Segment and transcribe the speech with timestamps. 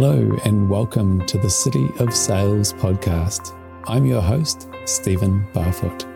[0.00, 3.52] Hello, and welcome to the City of Sales podcast.
[3.88, 6.06] I'm your host, Stephen Barfoot.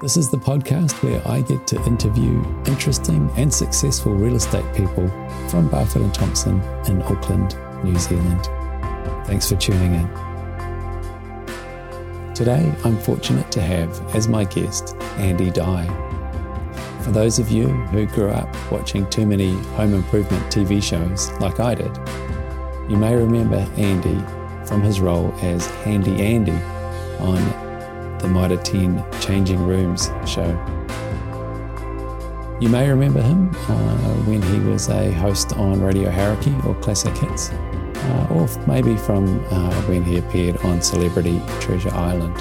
[0.00, 5.08] This is the podcast where I get to interview interesting and successful real estate people
[5.48, 8.44] from Barfoot and Thompson in Auckland, New Zealand.
[9.26, 10.08] Thanks for tuning in.
[12.32, 15.88] Today, I'm fortunate to have as my guest Andy Dye.
[17.00, 21.58] For those of you who grew up watching too many home improvement TV shows like
[21.58, 21.90] I did,
[22.92, 24.22] you may remember Andy
[24.66, 26.52] from his role as Handy Andy
[27.20, 30.50] on the Mitre 10 Changing Rooms show.
[32.60, 37.16] You may remember him uh, when he was a host on Radio Hauraki or Classic
[37.16, 42.36] Hits, uh, or maybe from uh, when he appeared on Celebrity Treasure Island.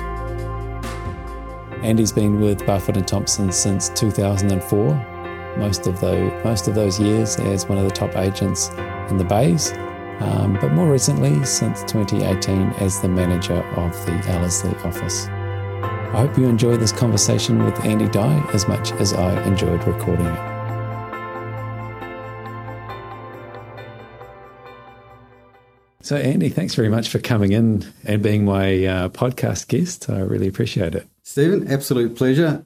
[1.81, 6.03] Andy's been with Barfoot and Thompson since 2004, most of
[6.43, 8.67] most of those years as one of the top agents
[9.09, 9.71] in the Bays,
[10.21, 15.27] um, but more recently since 2018 as the manager of the Ellerslie office.
[15.27, 20.25] I hope you enjoy this conversation with Andy Dye as much as I enjoyed recording
[20.25, 20.51] it.
[26.03, 30.09] So, Andy, thanks very much for coming in and being my uh, podcast guest.
[30.09, 31.07] I really appreciate it.
[31.23, 32.65] Stephen, absolute pleasure.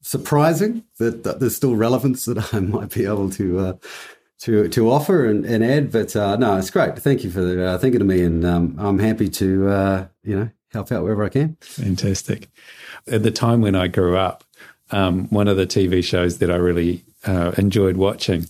[0.00, 3.72] Surprising that, that, there's still relevance that I might be able to uh,
[4.40, 6.98] to to offer and, and add, but uh, no, it's great.
[6.98, 10.50] Thank you for uh, thinking of me, and um, I'm happy to uh, you know
[10.72, 11.56] help out wherever I can.
[11.60, 12.48] Fantastic.
[13.06, 14.44] At the time when I grew up,
[14.90, 18.46] um, one of the TV shows that I really uh, enjoyed watching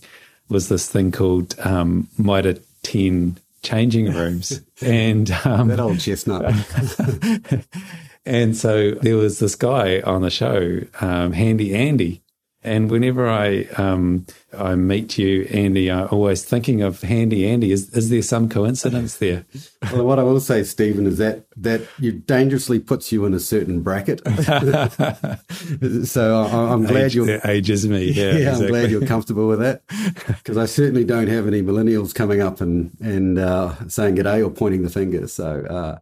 [0.49, 4.61] was this thing called um, Mitre 10 Changing Rooms.
[4.81, 6.45] and um, that old chestnut.
[8.25, 12.21] and so there was this guy on the show, um, Handy Andy,
[12.61, 14.25] and whenever I um,
[14.57, 17.71] I meet you, Andy, I'm always thinking of Handy Andy.
[17.71, 19.45] Is is there some coincidence there?
[19.93, 23.39] well, what I will say, Stephen, is that that you dangerously puts you in a
[23.39, 24.19] certain bracket.
[26.05, 28.11] so I, am glad Age, you're ages me.
[28.11, 28.65] Yeah, yeah exactly.
[28.65, 29.83] I'm glad you're comfortable with that
[30.27, 34.49] because I certainly don't have any millennials coming up and and uh, saying g'day or
[34.49, 35.27] pointing the finger.
[35.27, 35.65] So.
[35.65, 35.99] Uh,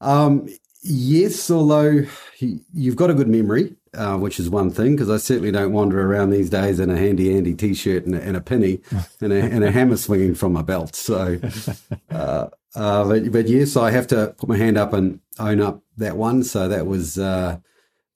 [0.00, 0.48] um,
[0.82, 2.02] yes, although
[2.40, 6.00] you've got a good memory, uh, which is one thing because I certainly don't wander
[6.00, 8.80] around these days in a handy Andy t-shirt and a, and a penny
[9.20, 10.96] and, a, and a, hammer swinging from my belt.
[10.96, 11.38] So,
[12.10, 15.82] uh, uh, but, but, yes, I have to put my hand up and own up
[15.98, 16.42] that one.
[16.42, 17.58] So that was, uh,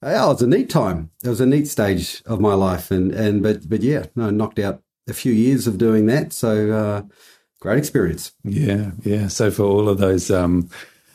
[0.01, 1.11] oh, it was a neat time.
[1.23, 4.57] It was a neat stage of my life, and and but but yeah, no, knocked
[4.57, 6.33] out a few years of doing that.
[6.33, 7.01] So uh,
[7.59, 8.31] great experience.
[8.43, 9.27] Yeah, yeah.
[9.27, 10.31] So for all of those.
[10.31, 10.69] Um,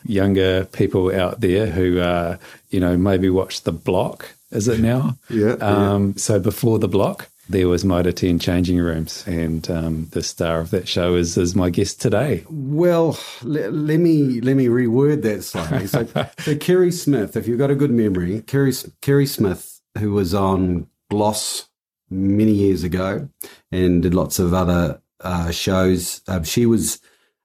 [0.05, 2.37] younger people out there who, uh,
[2.69, 5.17] you know, maybe watch The Block is it now?
[5.29, 6.13] yeah, um, yeah.
[6.17, 10.71] So before the block, there was Mitre 10 Changing Rooms, and um, the star of
[10.71, 12.45] that show is, is my guest today.
[12.49, 15.87] Well, let, let me let me reword that slightly.
[15.87, 16.07] So,
[16.39, 20.87] so Kerry Smith, if you've got a good memory, Kerry Kerry Smith, who was on
[21.09, 21.67] Gloss
[22.09, 23.29] many years ago
[23.71, 26.21] and did lots of other uh, shows.
[26.27, 26.99] Uh, she was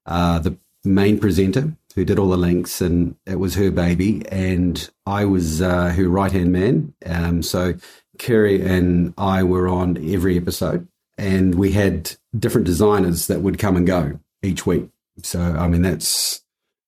[0.05, 4.27] uh, the main presenter who did all the links, and it was her baby.
[4.29, 6.93] And I was uh, her right hand man.
[7.05, 7.73] Um, so
[8.17, 13.75] Kerry and I were on every episode, and we had different designers that would come
[13.75, 14.89] and go each week.
[15.23, 16.41] So I mean, that's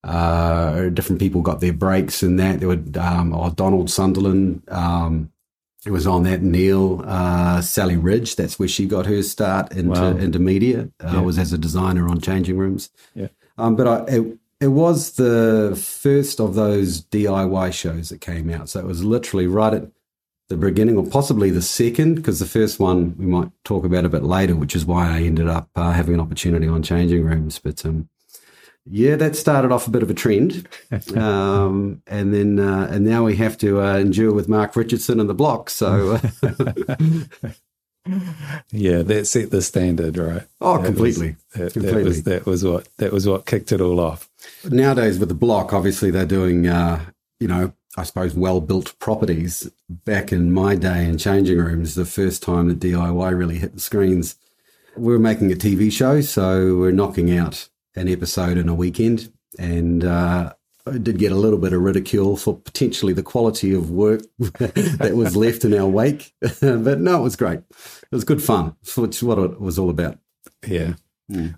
[0.04, 2.60] uh, different people got their breaks in that.
[2.60, 4.64] There would um, oh, Donald Sunderland.
[4.68, 5.32] Um,
[5.86, 8.36] it was on that Neil uh, Sally Ridge.
[8.36, 10.16] That's where she got her start into wow.
[10.16, 10.90] into media.
[11.04, 11.22] Uh, yeah.
[11.22, 12.90] Was as a designer on changing rooms.
[13.16, 13.28] Yeah.
[13.58, 18.70] Um, but I, it, it was the first of those DIY shows that came out.
[18.70, 19.88] So it was literally right at
[20.50, 24.10] the beginning, or possibly the second, because the first one we might talk about a
[24.10, 27.58] bit later, which is why I ended up uh, having an opportunity on changing rooms.
[27.58, 28.08] But um,
[28.86, 30.68] yeah, that started off a bit of a trend,
[31.16, 35.30] um, and then uh, and now we have to uh, endure with Mark Richardson and
[35.30, 35.72] the block.
[35.72, 36.20] So.
[38.72, 40.44] yeah, that set the standard, right?
[40.60, 41.36] Oh, that completely.
[41.54, 42.02] Was, that, completely.
[42.02, 44.30] That was, that was what that was what kicked it all off.
[44.66, 47.06] Nowadays, with the block, obviously they're doing, uh,
[47.40, 49.70] you know, I suppose well built properties.
[49.90, 53.80] Back in my day in changing rooms, the first time that DIY really hit the
[53.80, 54.36] screens,
[54.98, 59.32] we were making a TV show, so we're knocking out an episode in a weekend,
[59.60, 60.54] and uh,
[60.88, 65.14] I did get a little bit of ridicule for potentially the quality of work that
[65.16, 67.60] was left in our wake, but no, it was great.
[67.60, 70.18] It was good fun, which is what it was all about.
[70.66, 70.94] Yeah,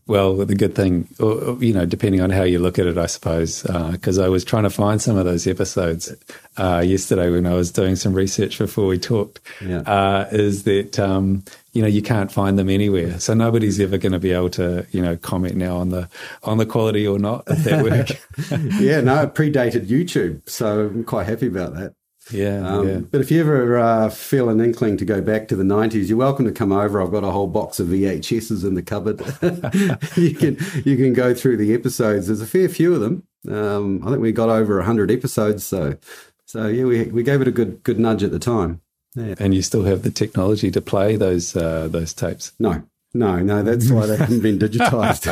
[0.08, 3.08] Well, the good thing, or, you know, depending on how you look at it, I
[3.08, 6.14] suppose, because uh, I was trying to find some of those episodes
[6.58, 9.80] uh, yesterday when I was doing some research before we talked, Yeah.
[9.82, 11.44] uh, is that, um,
[11.74, 13.20] you know, you can't find them anywhere.
[13.20, 16.08] So nobody's ever going to be able to, you know, comment now on the
[16.44, 18.10] on the quality or not of that work.
[18.80, 21.94] yeah, no, it predated YouTube, so I'm quite happy about that.
[22.32, 22.98] Yeah, Um, yeah.
[23.00, 26.18] But if you ever uh, feel an inkling to go back to the 90s, you're
[26.18, 27.02] welcome to come over.
[27.02, 29.20] I've got a whole box of VHSs in the cupboard.
[30.18, 32.28] you can you can go through the episodes.
[32.28, 33.24] There's a fair few of them.
[33.50, 35.98] Um, I think we got over 100 episodes, so
[36.46, 38.82] so yeah, we we gave it a good good nudge at the time.
[39.16, 39.36] Yeah.
[39.40, 42.54] And you still have the technology to play those uh, those tapes.
[42.58, 43.64] No, no, no.
[43.64, 45.28] That's why they haven't been digitized.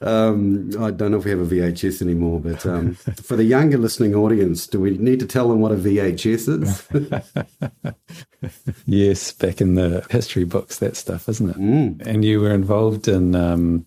[0.06, 3.78] um, I don't know if we have a VHS anymore, but um, for the younger
[3.78, 7.94] listening audience, do we need to tell them what a VHS is?
[8.86, 11.56] Yes, back in the history books, that stuff, isn't it?
[11.56, 12.06] Mm.
[12.06, 13.86] And you were involved in um,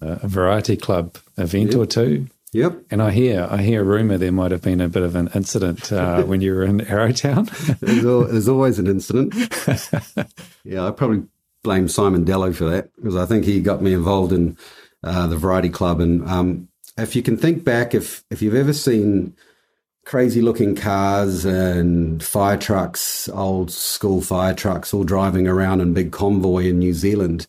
[0.00, 2.28] a variety club event or two.
[2.52, 2.84] Yep.
[2.90, 5.28] And I hear, I hear a rumor there might have been a bit of an
[5.34, 7.50] incident uh, when you were in Arrowtown.
[7.80, 9.34] There's, al- there's always an incident.
[10.64, 11.24] yeah, I probably
[11.68, 14.56] blame Simon Dallow for that because I think he got me involved in
[15.04, 16.00] uh, the Variety Club.
[16.00, 19.36] And um, if you can think back, if if you've ever seen
[20.06, 26.10] crazy looking cars and fire trucks, old school fire trucks, all driving around in big
[26.10, 27.46] convoy in New Zealand,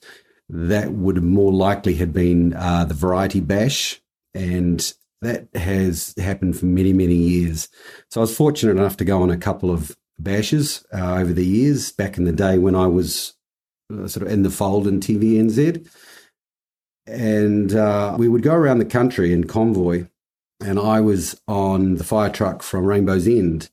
[0.50, 4.02] that would more likely have been uh, the Variety Bash.
[4.34, 7.70] And that has happened for many, many years.
[8.10, 11.46] So I was fortunate enough to go on a couple of bashes uh, over the
[11.46, 13.39] years, back in the day when I was
[13.90, 15.88] sort of in the fold in TVNZ.
[17.08, 20.08] And uh, we would go around the country in convoy,
[20.62, 23.70] and I was on the fire truck from Rainbow's End.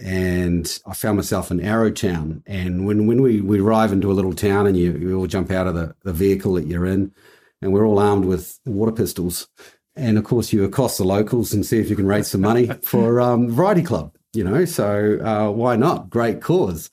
[0.00, 2.42] And I found myself in Arrowtown.
[2.46, 5.50] And when, when we, we arrive into a little town and you, you all jump
[5.50, 7.12] out of the, the vehicle that you're in,
[7.60, 9.48] and we're all armed with water pistols.
[9.96, 12.66] And of course, you accost the locals and see if you can raise some money
[12.82, 14.64] for um, Variety Club, you know.
[14.64, 16.08] So uh, why not?
[16.08, 16.90] Great cause.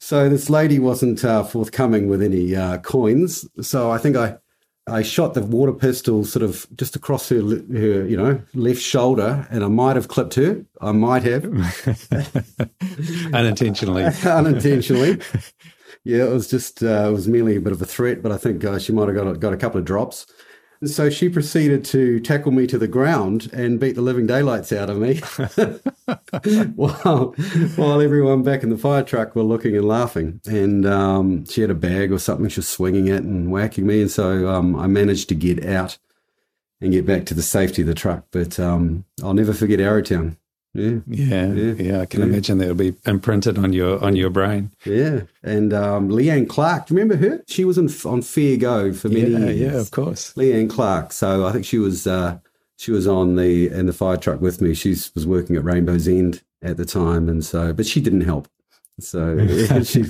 [0.00, 3.46] So this lady wasn't uh, forthcoming with any uh, coins.
[3.60, 4.38] So I think I,
[4.86, 9.46] I shot the water pistol sort of just across her, her, you know, left shoulder,
[9.50, 10.64] and I might have clipped her.
[10.80, 11.44] I might have
[13.34, 14.04] Unintentionally.
[14.24, 15.20] unintentionally.
[16.04, 18.38] Yeah, it was just uh, it was merely a bit of a threat, but I
[18.38, 20.26] think uh, she might have got a, got a couple of drops.
[20.82, 24.88] So she proceeded to tackle me to the ground and beat the living daylights out
[24.88, 25.16] of me,
[26.74, 27.34] while
[27.76, 30.40] while everyone back in the fire truck were looking and laughing.
[30.46, 34.00] And um, she had a bag or something she was swinging it and whacking me,
[34.00, 35.98] and so um, I managed to get out
[36.80, 38.24] and get back to the safety of the truck.
[38.30, 40.38] But um, I'll never forget Arrowtown.
[40.72, 40.98] Yeah.
[41.06, 44.70] Yeah, yeah, I can imagine that'll be imprinted on your on your brain.
[44.84, 46.86] Yeah, and um, Leanne Clark.
[46.86, 47.42] Do you remember her?
[47.48, 49.58] She was on on Fair Go for many Yeah, years.
[49.74, 50.32] yeah, of course.
[50.34, 51.12] Leanne Clark.
[51.12, 52.38] So I think she was uh,
[52.78, 54.74] she was on the in the fire truck with me.
[54.74, 58.46] She was working at Rainbow's End at the time, and so but she didn't help.
[59.00, 59.44] So
[59.82, 60.04] she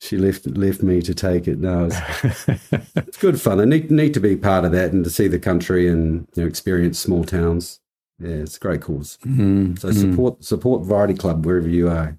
[0.00, 1.58] she left left me to take it.
[1.60, 1.84] No,
[2.24, 2.48] it's,
[2.96, 3.60] it's good fun.
[3.60, 6.42] I need need to be part of that and to see the country and you
[6.42, 7.78] know experience small towns.
[8.20, 9.18] Yeah, it's a great cause.
[9.24, 12.18] Mm, So support support Variety Club wherever you are,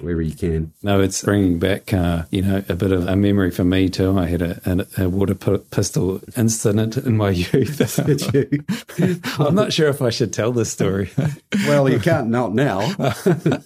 [0.00, 0.72] wherever you can.
[0.82, 4.18] No, it's bringing back, uh, you know, a bit of a memory for me too.
[4.18, 4.60] I had a,
[4.98, 7.98] a, a water pi- pistol incident in my youth.
[9.40, 11.10] I'm not sure if I should tell this story.
[11.66, 12.80] Well, you can't not now.
[12.80, 13.60] I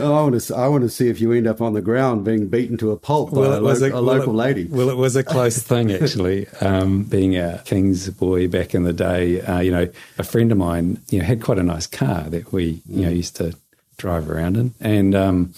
[0.00, 0.54] want to.
[0.54, 2.96] I want to see if you end up on the ground being beaten to a
[2.96, 4.64] pulp by a, lo- a well, local it- lady.
[4.66, 6.46] Well, it was a close thing actually.
[6.60, 9.88] Um, being a King's boy back in the day, uh, you know,
[10.18, 13.10] a friend of mine, you know, had quite a nice car that we, you know,
[13.10, 13.56] used to
[13.96, 15.54] drive around in, and um,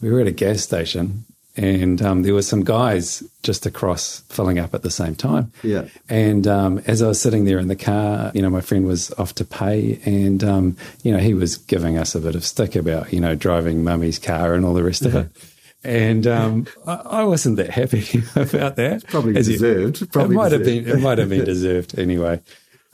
[0.00, 1.24] we were at a gas station.
[1.58, 5.52] And um, there were some guys just across filling up at the same time.
[5.62, 5.88] Yeah.
[6.06, 9.10] And um, as I was sitting there in the car, you know, my friend was
[9.12, 12.76] off to pay, and um, you know, he was giving us a bit of stick
[12.76, 15.30] about you know driving mummy's car and all the rest of it.
[15.86, 19.06] And um, I, I wasn't that happy about that.
[19.06, 20.10] Probably As deserved.
[20.12, 20.88] Probably it might have been.
[20.88, 22.40] It might have been deserved anyway.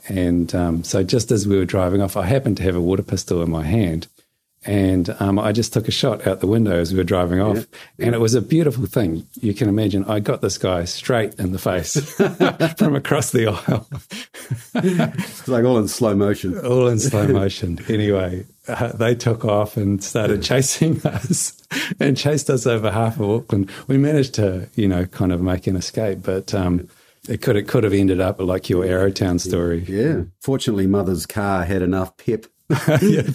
[0.09, 3.03] And um, so, just as we were driving off, I happened to have a water
[3.03, 4.09] pistol in my hand,
[4.65, 7.67] and um, I just took a shot out the window as we were driving off,
[7.99, 9.27] and it was a beautiful thing.
[9.41, 10.05] You can imagine.
[10.05, 11.95] I got this guy straight in the face
[12.79, 13.89] from across the aisle,
[14.75, 16.59] It's like all in slow motion.
[16.67, 17.81] all in slow motion.
[17.89, 21.61] Anyway, uh, they took off and started chasing us,
[21.99, 23.71] and chased us over half of Auckland.
[23.89, 26.55] We managed to, you know, kind of make an escape, but.
[26.55, 26.89] Um,
[27.29, 29.85] it could it could have ended up like your Arrowtown story.
[29.87, 30.23] Yeah.
[30.41, 32.47] Fortunately, mother's car had enough pep
[33.03, 33.23] yeah,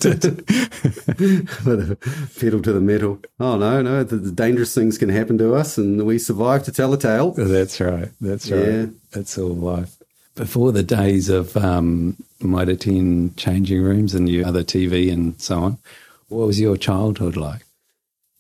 [2.40, 3.20] pedal to the metal.
[3.40, 6.72] Oh no, no, the, the, dangerous things can happen to us, and we survive to
[6.72, 7.32] tell the tale.
[7.32, 8.10] That's right.
[8.20, 8.68] That's right.
[8.68, 8.86] Yeah.
[9.12, 9.96] That's all life.
[10.34, 15.60] Before the days of um, Mitre 10 changing rooms and your other TV and so
[15.60, 15.78] on,
[16.30, 17.62] what was your childhood like?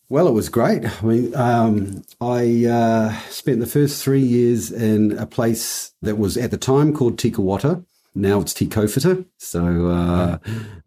[0.09, 0.83] Well, it was great.
[0.85, 6.37] I mean, um, I uh, spent the first three years in a place that was
[6.37, 7.85] at the time called Tikawata.
[8.17, 9.25] Now it's Tikofita.
[9.37, 10.37] So uh,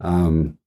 [0.01, 0.59] um,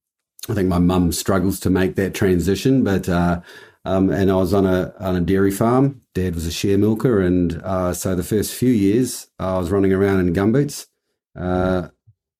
[0.48, 3.40] I think my mum struggles to make that transition, but uh,
[3.84, 6.00] um, and I was on a on a dairy farm.
[6.14, 9.92] Dad was a share milker, and uh, so the first few years I was running
[9.92, 10.86] around in gumboots
[11.38, 11.88] uh,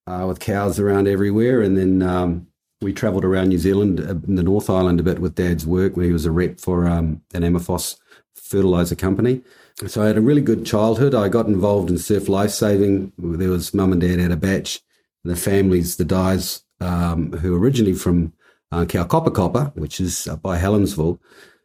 [0.07, 2.47] uh, with cows around everywhere, and then um,
[2.81, 5.97] we travelled around New Zealand, uh, in the North Island, a bit with Dad's work
[5.97, 7.97] when he was a rep for um, an Amaphos
[8.35, 9.43] fertilizer company.
[9.87, 11.15] So I had a really good childhood.
[11.15, 13.13] I got involved in surf lifesaving.
[13.19, 14.81] There was mum and dad had a bach.
[15.25, 18.33] The families, the Dyes, um, who were originally from
[18.71, 21.19] uh, Copper, which is by Helensville,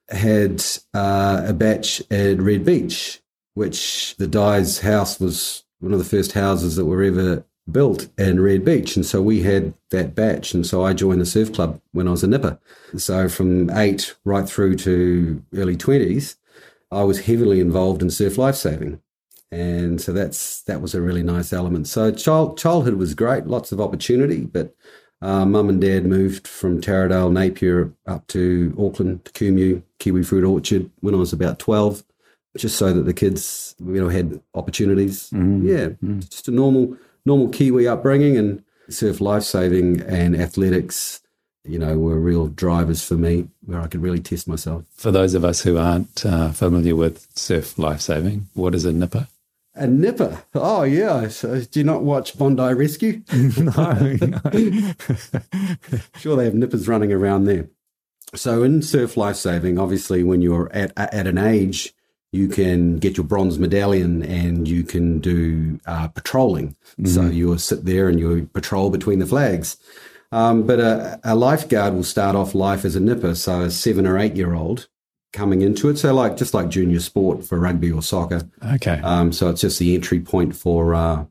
[0.09, 0.63] had
[0.93, 3.21] uh, a bach at Red Beach,
[3.53, 8.39] which the Dyes house was one of the first houses that were ever built in
[8.39, 8.95] Red Beach.
[8.95, 10.53] And so we had that bach.
[10.53, 12.59] And so I joined the surf club when I was a nipper.
[12.97, 16.35] So from eight right through to early 20s,
[16.91, 19.01] I was heavily involved in surf lifesaving.
[19.51, 21.87] And so that's that was a really nice element.
[21.87, 24.75] So child, childhood was great, lots of opportunity, but
[25.21, 30.45] uh, mum and dad moved from Taradale, Napier up to Auckland, to Kumeu, Kiwi Fruit
[30.45, 32.03] Orchard when I was about 12,
[32.57, 35.29] just so that the kids, you know, had opportunities.
[35.31, 35.67] Mm.
[35.67, 36.29] Yeah, mm.
[36.29, 41.21] just a normal normal Kiwi upbringing and surf lifesaving and athletics,
[41.63, 44.85] you know, were real drivers for me where I could really test myself.
[44.95, 49.27] For those of us who aren't uh, familiar with surf lifesaving, what is a nipper?
[49.75, 50.43] A nipper?
[50.55, 51.27] Oh, yeah.
[51.27, 53.21] So, do you not watch Bondi Rescue?
[53.57, 54.17] no.
[54.21, 54.41] no.
[56.17, 57.69] sure, they have nippers running around there.
[58.35, 61.93] So, in surf lifesaving, obviously, when you're at, at an age
[62.31, 66.75] you can get your bronze medallion and you can do uh, patrolling.
[66.99, 67.07] Mm-hmm.
[67.07, 69.77] So you'll sit there and you patrol between the flags.
[70.31, 74.05] Um, but a, a, lifeguard will start off life as a nipper, so a seven
[74.05, 74.87] or eight year old
[75.33, 75.97] coming into it.
[75.97, 78.43] So like just like junior sport for rugby or soccer.
[78.75, 78.99] Okay.
[79.03, 81.25] Um, so it's just the entry point for uh,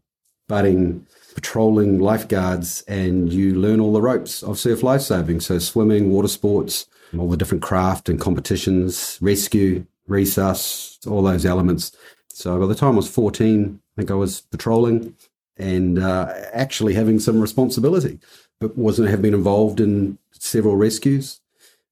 [0.49, 1.07] budding
[1.39, 5.39] patrolling lifeguards, and you learn all the ropes of surf lifesaving.
[5.39, 6.87] So swimming, water sports,
[7.17, 11.93] all the different craft and competitions, rescue, resus, all those elements.
[12.29, 15.15] So by the time I was 14, I think I was patrolling
[15.57, 18.19] and uh, actually having some responsibility,
[18.61, 21.41] wasn't have been involved in several rescues.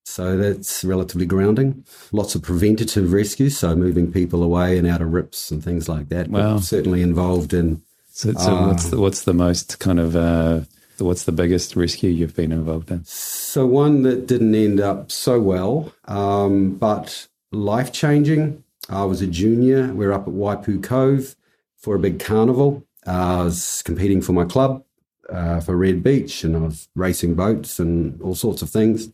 [0.05, 1.85] So that's relatively grounding.
[2.13, 6.09] Lots of preventative rescues, so moving people away and out of rips and things like
[6.11, 6.29] that.
[6.29, 6.59] Wow.
[6.59, 7.83] certainly involved in.
[8.11, 10.61] So, so uh, what's the, what's the most kind of uh,
[10.99, 13.05] what's the biggest rescue you've been involved in?
[13.05, 18.63] So one that didn't end up so well, um, but life changing.
[18.89, 19.93] I was a junior.
[19.93, 21.35] We are up at Waipu Cove
[21.77, 22.85] for a big carnival.
[23.05, 24.86] I was competing for my club
[25.31, 29.11] uh, for Red Beach and I was racing boats and all sorts of things.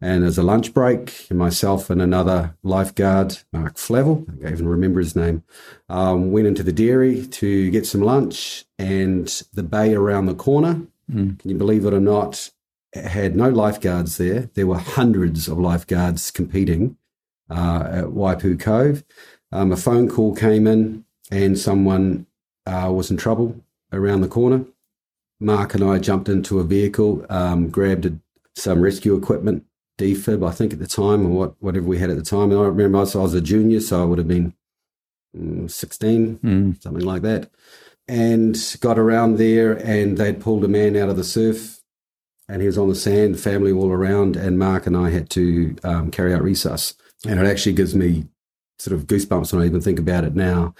[0.00, 5.00] And as a lunch break, myself and another lifeguard, Mark Flavel, I can't even remember
[5.00, 5.42] his name,
[5.88, 8.66] um, went into the dairy to get some lunch.
[8.78, 11.38] And the bay around the corner, mm.
[11.38, 12.50] can you believe it or not,
[12.94, 14.50] had no lifeguards there.
[14.54, 16.96] There were hundreds of lifeguards competing
[17.48, 19.02] uh, at Waipu Cove.
[19.52, 22.26] Um, a phone call came in and someone
[22.66, 23.60] uh, was in trouble
[23.92, 24.64] around the corner.
[25.40, 28.18] Mark and I jumped into a vehicle, um, grabbed a,
[28.54, 29.64] some rescue equipment,
[29.98, 32.50] defib, I think at the time, or what, whatever we had at the time.
[32.50, 34.54] And I remember I was a junior, so I would have been
[35.36, 36.82] mm, 16, mm.
[36.82, 37.50] something like that.
[38.08, 41.80] And got around there, and they'd pulled a man out of the surf,
[42.48, 45.76] and he was on the sand, family all around, and Mark and I had to
[45.82, 46.94] um, carry out resus.
[47.26, 48.26] And it actually gives me
[48.78, 50.74] sort of goosebumps when I even think about it now.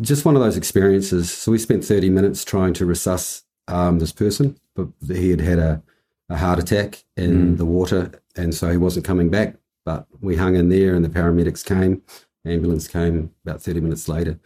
[0.00, 1.32] Just one of those experiences.
[1.32, 5.58] So we spent 30 minutes trying to resuscitate um, this person, but he had had
[5.58, 5.82] a,
[6.28, 7.58] a heart attack in mm.
[7.58, 9.56] the water, and so he wasn't coming back.
[9.84, 12.02] But we hung in there, and the paramedics came.
[12.44, 14.38] Ambulance came about 30 minutes later.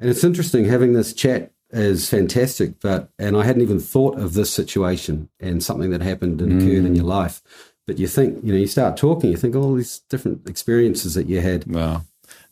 [0.00, 4.34] And it's interesting having this chat is fantastic, but and I hadn't even thought of
[4.34, 6.56] this situation and something that happened and mm.
[6.58, 7.42] occurred in your life.
[7.86, 11.26] But you think, you know, you start talking, you think all these different experiences that
[11.26, 11.66] you had.
[11.66, 12.02] Wow.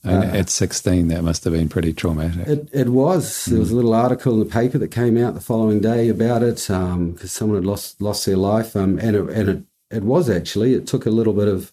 [0.04, 2.47] Uh, at 16, that must have been pretty traumatic.
[2.47, 3.28] It, it was.
[3.28, 3.50] Mm.
[3.50, 6.42] There was a little article in the paper that came out the following day about
[6.42, 10.02] it because um, someone had lost lost their life, um, and it, and it, it
[10.04, 10.75] was actually.
[10.75, 11.73] It took a little bit of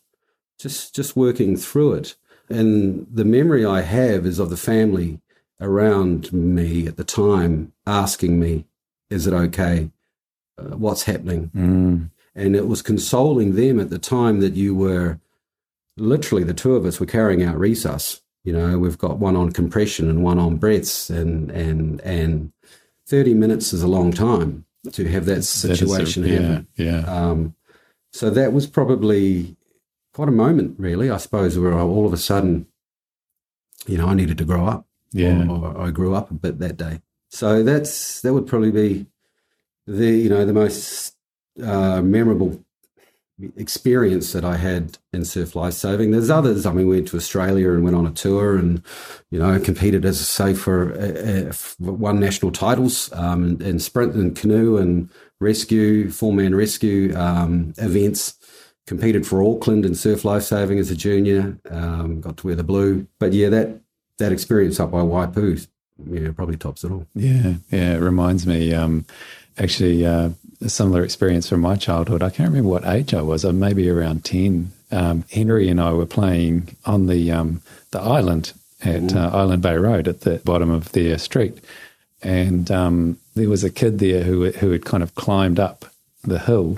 [0.57, 2.15] just just working through it,
[2.49, 5.19] and the memory I have is of the family
[5.61, 8.65] around me at the time asking me,
[9.11, 9.91] "Is it okay?
[10.57, 11.51] uh, what's happening.
[11.55, 12.09] Mm.
[12.35, 15.19] And it was consoling them at the time that you were
[15.97, 18.21] literally the two of us were carrying out resus.
[18.43, 22.51] You know, we've got one on compression and one on breaths, and and and
[23.07, 26.67] thirty minutes is a long time to have that situation that a, happen.
[26.75, 26.99] Yeah, yeah.
[27.05, 27.55] Um,
[28.11, 29.55] so that was probably
[30.13, 31.09] quite a moment, really.
[31.09, 32.67] I suppose where all of a sudden,
[33.87, 34.87] you know, I needed to grow up.
[35.13, 36.99] Yeah, or, or I grew up a bit that day.
[37.29, 39.07] So that's that would probably be
[39.87, 41.15] the you know the most
[41.61, 42.62] uh, memorable
[43.55, 46.11] experience that I had in surf lifesaving.
[46.11, 46.65] There's others.
[46.65, 48.81] I mean, we went to Australia and went on a tour, and
[49.31, 50.89] you know, competed as a say for,
[51.79, 55.09] one national titles um, in, sprint and canoe and
[55.39, 58.35] rescue, four man rescue um, events.
[58.85, 61.57] Competed for Auckland in surf lifesaving as a junior.
[61.71, 63.79] Um, got to wear the blue, but yeah, that
[64.17, 65.65] that experience up by Waipu,
[66.09, 67.07] yeah, probably tops it all.
[67.15, 67.95] Yeah, yeah.
[67.95, 68.73] It reminds me.
[68.73, 69.05] Um,
[69.57, 70.29] actually uh,
[70.61, 72.23] a similar experience from my childhood.
[72.23, 73.43] I can't remember what age I was.
[73.43, 74.71] I'm maybe around ten.
[74.91, 79.75] Um, Henry and I were playing on the um, the island at uh, Island Bay
[79.75, 81.59] Road at the bottom of their street,
[82.21, 85.85] and um, there was a kid there who who had kind of climbed up
[86.23, 86.77] the hill,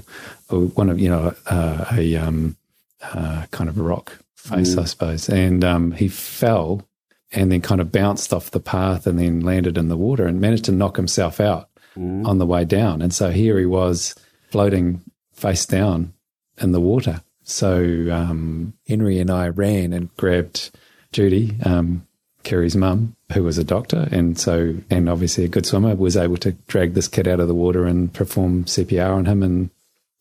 [0.49, 2.55] or one of you know uh, a um,
[3.01, 4.81] uh, kind of rock face, mm.
[4.81, 6.85] I suppose, and um, he fell
[7.31, 10.39] and then kind of bounced off the path and then landed in the water and
[10.39, 12.25] managed to knock himself out mm.
[12.25, 13.01] on the way down.
[13.01, 14.15] And so here he was
[14.49, 15.01] floating
[15.33, 16.13] face down
[16.59, 17.21] in the water.
[17.43, 20.71] So um, Henry and I ran and grabbed
[21.11, 22.07] Judy, um,
[22.43, 26.37] Kerry's mum, who was a doctor, and so and obviously a good swimmer, was able
[26.37, 29.69] to drag this kid out of the water and perform CPR on him, and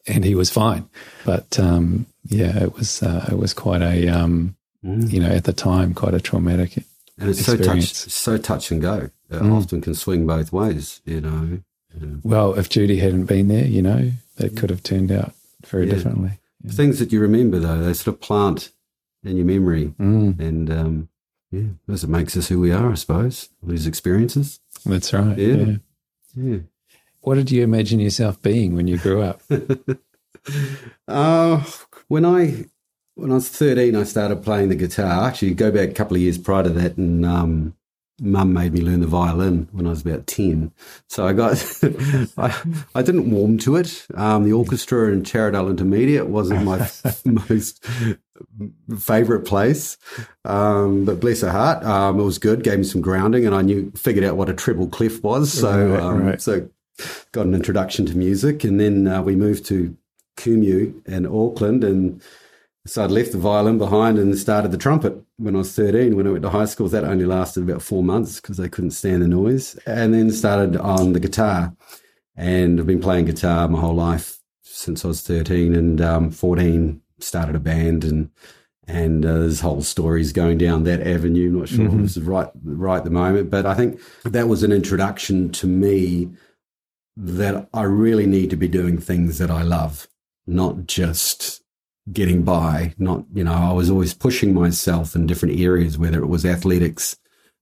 [0.06, 0.88] and he was fine.
[1.24, 5.10] But um, yeah, it was uh, it was quite a um, mm.
[5.10, 6.78] you know at the time quite a traumatic.
[7.18, 7.90] And it's experience.
[7.90, 9.56] so touch so touch and go uh, mm.
[9.56, 11.60] often can swing both ways, you know.
[11.98, 12.08] Yeah.
[12.22, 15.32] Well, if Judy hadn't been there, you know, that could have turned out
[15.64, 15.94] very yeah.
[15.94, 16.40] differently.
[16.62, 16.72] Yeah.
[16.72, 18.70] Things that you remember, though, they sort of plant
[19.22, 19.94] in your memory.
[19.98, 20.38] Mm.
[20.40, 21.08] And um,
[21.50, 24.60] yeah, that's what makes us who we are, I suppose, these experiences.
[24.84, 25.38] That's right.
[25.38, 25.76] Yeah.
[26.34, 26.58] Yeah.
[27.20, 29.40] What did you imagine yourself being when you grew up?
[31.08, 31.64] uh,
[32.08, 32.66] when I
[33.14, 35.26] when I was 13, I started playing the guitar.
[35.26, 37.74] Actually, go back a couple of years prior to that, and um,
[38.20, 40.72] mum made me learn the violin when I was about 10.
[41.08, 41.52] So I got,
[42.38, 42.54] I,
[42.94, 44.06] I didn't warm to it.
[44.14, 46.88] Um, the orchestra in Taradale Intermediate wasn't my
[47.24, 47.84] most
[48.98, 49.98] favorite place.
[50.44, 53.62] Um, but bless her heart, um, it was good, gave me some grounding and I
[53.62, 55.52] knew, figured out what a treble clef was.
[55.52, 56.40] So, right, um, right.
[56.40, 56.68] so
[57.32, 59.96] got an introduction to music and then uh, we moved to
[60.36, 62.22] Kumeu in Auckland and
[62.86, 66.16] so I'd left the violin behind and started the trumpet when I was 13.
[66.16, 68.90] When I went to high school, that only lasted about four months because they couldn't
[68.90, 69.74] stand the noise.
[69.86, 71.74] And then started on the guitar.
[72.36, 77.00] And I've been playing guitar my whole life since I was 13 and um, 14.
[77.20, 78.30] Started a band and
[78.86, 81.50] and uh, this whole story's going down that avenue.
[81.50, 82.02] Not sure mm-hmm.
[82.02, 85.66] this is right right at the moment, but I think that was an introduction to
[85.66, 86.30] me
[87.16, 90.08] that I really need to be doing things that I love,
[90.46, 91.63] not just
[92.12, 92.94] getting by.
[92.98, 97.16] Not, you know, I was always pushing myself in different areas, whether it was athletics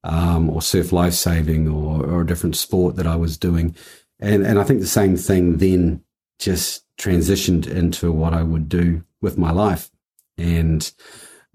[0.04, 3.76] um, or surf lifesaving or, or a different sport that I was doing.
[4.18, 6.02] And, and I think the same thing then
[6.38, 9.90] just transitioned into what I would do with my life.
[10.36, 10.92] And,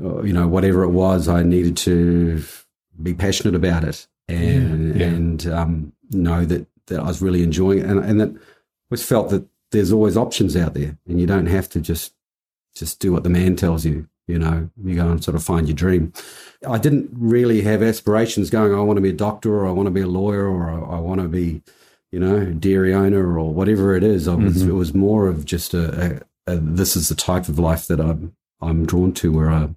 [0.02, 2.42] uh, you know, whatever it was, I needed to
[3.02, 7.80] be passionate about it and, yeah, and um, know that, that I was really enjoying
[7.80, 7.86] it.
[7.86, 8.36] And, and that
[8.90, 12.14] was felt that there's always options out there and you don't have to just
[12.80, 14.08] just do what the man tells you.
[14.28, 16.12] You know, you go and sort of find your dream.
[16.68, 19.88] I didn't really have aspirations going, I want to be a doctor or I want
[19.88, 21.62] to be a lawyer or I, want to be,
[22.12, 24.28] you know, dairy owner or whatever it is.
[24.28, 24.70] Was, mm-hmm.
[24.70, 28.02] It was more of just a, a, a, this is the type of life that
[28.02, 29.70] I'm, I'm drawn to where I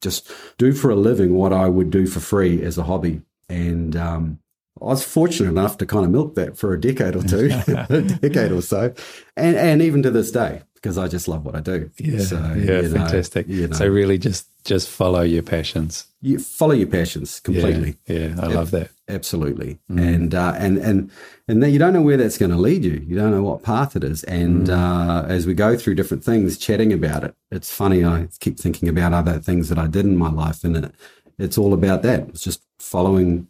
[0.00, 3.22] just do for a living what I would do for free as a hobby.
[3.48, 4.40] And, um,
[4.80, 8.02] I was fortunate enough to kind of milk that for a decade or two, a
[8.02, 8.92] decade or so,
[9.36, 11.90] and and even to this day, because I just love what I do.
[11.98, 13.46] Yeah, so, yeah, you know, fantastic.
[13.46, 16.06] You know, so really, just just follow your passions.
[16.20, 17.98] You follow your passions completely.
[18.06, 18.90] Yeah, yeah I love that.
[19.08, 20.00] Absolutely, mm.
[20.00, 21.10] and uh, and and
[21.46, 23.04] and then you don't know where that's going to lead you.
[23.06, 24.24] You don't know what path it is.
[24.24, 24.76] And mm.
[24.76, 28.04] uh, as we go through different things, chatting about it, it's funny.
[28.04, 30.94] I keep thinking about other things that I did in my life, and it,
[31.38, 32.28] it's all about that.
[32.28, 33.46] It's just following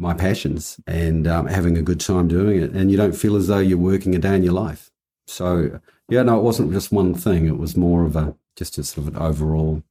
[0.00, 2.70] my passions and um, having a good time doing it.
[2.70, 4.92] And you don't feel as though you're working a day in your life.
[5.26, 7.46] So yeah, no, it wasn't just one thing.
[7.46, 9.82] It was more of a just a sort of an overall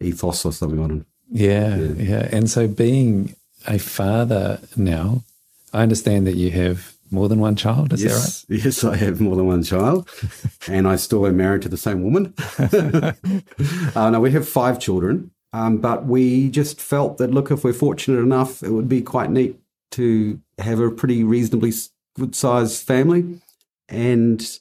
[0.00, 1.06] ethos or something on it.
[1.30, 2.28] Yeah, yeah, yeah.
[2.32, 3.34] And so being
[3.66, 5.22] a father now,
[5.72, 7.92] I understand that you have more than one child.
[7.92, 8.60] Is yes, that right?
[8.64, 10.08] Yes, I have more than one child,
[10.68, 12.34] and I still am married to the same woman.
[13.94, 17.72] uh, no, we have five children, um, but we just felt that look, if we're
[17.72, 19.58] fortunate enough, it would be quite neat
[19.92, 21.72] to have a pretty reasonably
[22.16, 23.40] good sized family,
[23.88, 24.58] and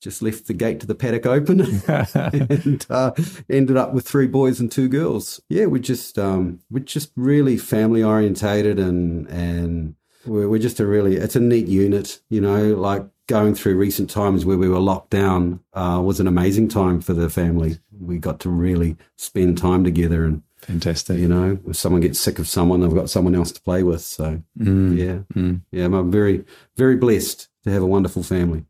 [0.00, 3.12] just left the gate to the paddock open and uh,
[3.50, 5.40] ended up with three boys and two girls.
[5.48, 10.86] Yeah, we're just um, we're just really family orientated and and we're, we're just a
[10.86, 12.20] really it's a neat unit.
[12.28, 16.26] You know, like going through recent times where we were locked down uh, was an
[16.26, 17.78] amazing time for the family.
[17.98, 20.42] We got to really spend time together and.
[20.62, 21.18] Fantastic.
[21.18, 24.00] You know, if someone gets sick of someone, they've got someone else to play with.
[24.00, 24.98] So, mm.
[24.98, 25.62] yeah, mm.
[25.70, 26.44] yeah, I'm very,
[26.76, 28.64] very blessed to have a wonderful family.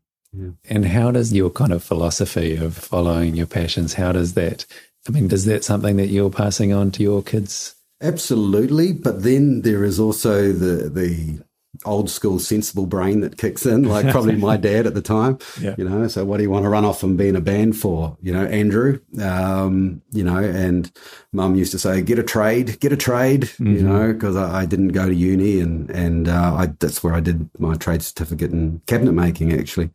[0.69, 4.65] And how does your kind of philosophy of following your passions, how does that,
[5.07, 7.75] I mean, does that something that you're passing on to your kids?
[8.01, 8.93] Absolutely.
[8.93, 11.43] But then there is also the, the,
[11.85, 15.37] old school sensible brain that kicks in, like probably my dad at the time.
[15.59, 15.75] Yeah.
[15.77, 17.77] You know, so what do you want to run off and be in a band
[17.77, 18.17] for?
[18.21, 20.91] You know, Andrew, um, you know, and
[21.31, 23.73] mum used to say, get a trade, get a trade, mm-hmm.
[23.73, 27.13] you know, because I, I, didn't go to uni and, and, uh, I, that's where
[27.13, 29.89] I did my trade certificate in cabinet making actually.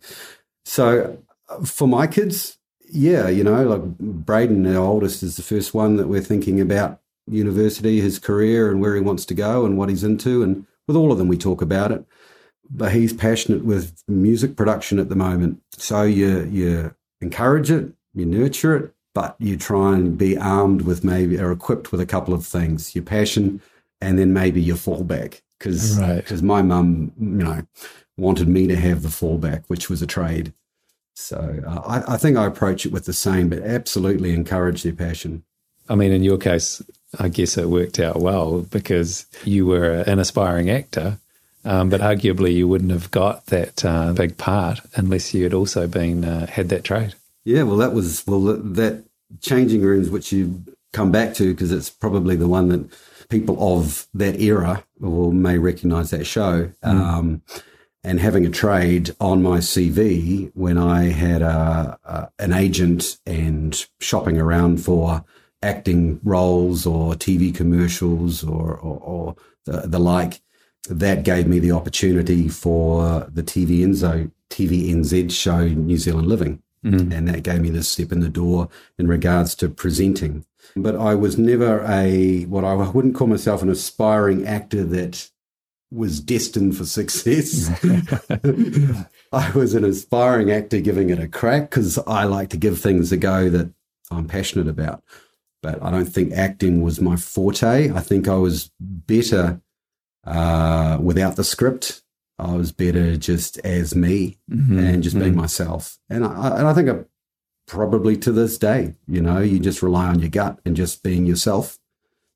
[0.64, 1.18] So
[1.48, 2.58] uh, for my kids,
[2.90, 7.00] yeah, you know, like Braden, our oldest, is the first one that we're thinking about
[7.26, 10.42] university, his career and where he wants to go and what he's into.
[10.42, 12.04] And, with all of them, we talk about it.
[12.70, 15.60] But he's passionate with music production at the moment.
[15.72, 21.04] So you you encourage it, you nurture it, but you try and be armed with
[21.04, 23.60] maybe or equipped with a couple of things: your passion,
[24.00, 25.42] and then maybe your fallback.
[25.58, 26.46] Because because right.
[26.46, 27.62] my mum, you know,
[28.16, 30.52] wanted me to have the fallback, which was a trade.
[31.14, 34.92] So uh, I, I think I approach it with the same, but absolutely encourage their
[34.92, 35.44] passion.
[35.88, 36.82] I mean, in your case,
[37.18, 41.18] I guess it worked out well because you were an aspiring actor,
[41.64, 45.86] um, but arguably you wouldn't have got that uh, big part unless you had also
[45.86, 47.14] been uh, had that trade.
[47.44, 49.04] Yeah, well, that was well that
[49.40, 52.88] changing rooms, which you come back to because it's probably the one that
[53.28, 56.70] people of that era will may recognise that show.
[56.84, 57.00] Mm.
[57.00, 57.42] Um,
[58.04, 63.86] and having a trade on my CV when I had a, a, an agent and
[63.98, 65.24] shopping around for
[65.64, 70.40] acting roles or TV commercials or, or, or the, the, like.
[70.90, 76.62] That gave me the opportunity for the TV Enzo, TVNZ show New Zealand Living.
[76.84, 77.10] Mm.
[77.10, 80.44] And that gave me the step in the door in regards to presenting.
[80.76, 85.30] But I was never a, what I wouldn't call myself an aspiring actor that
[85.90, 87.70] was destined for success.
[89.32, 93.12] I was an aspiring actor giving it a crack because I like to give things
[93.12, 93.72] a go that
[94.10, 95.02] I'm passionate about
[95.64, 97.90] but I don't think acting was my forte.
[97.90, 99.62] I think I was better
[100.26, 102.02] uh, without the script.
[102.38, 104.78] I was better just as me mm-hmm.
[104.78, 105.40] and just being mm-hmm.
[105.40, 105.98] myself.
[106.10, 107.04] And I, and I think I,
[107.66, 111.24] probably to this day, you know, you just rely on your gut and just being
[111.24, 111.78] yourself.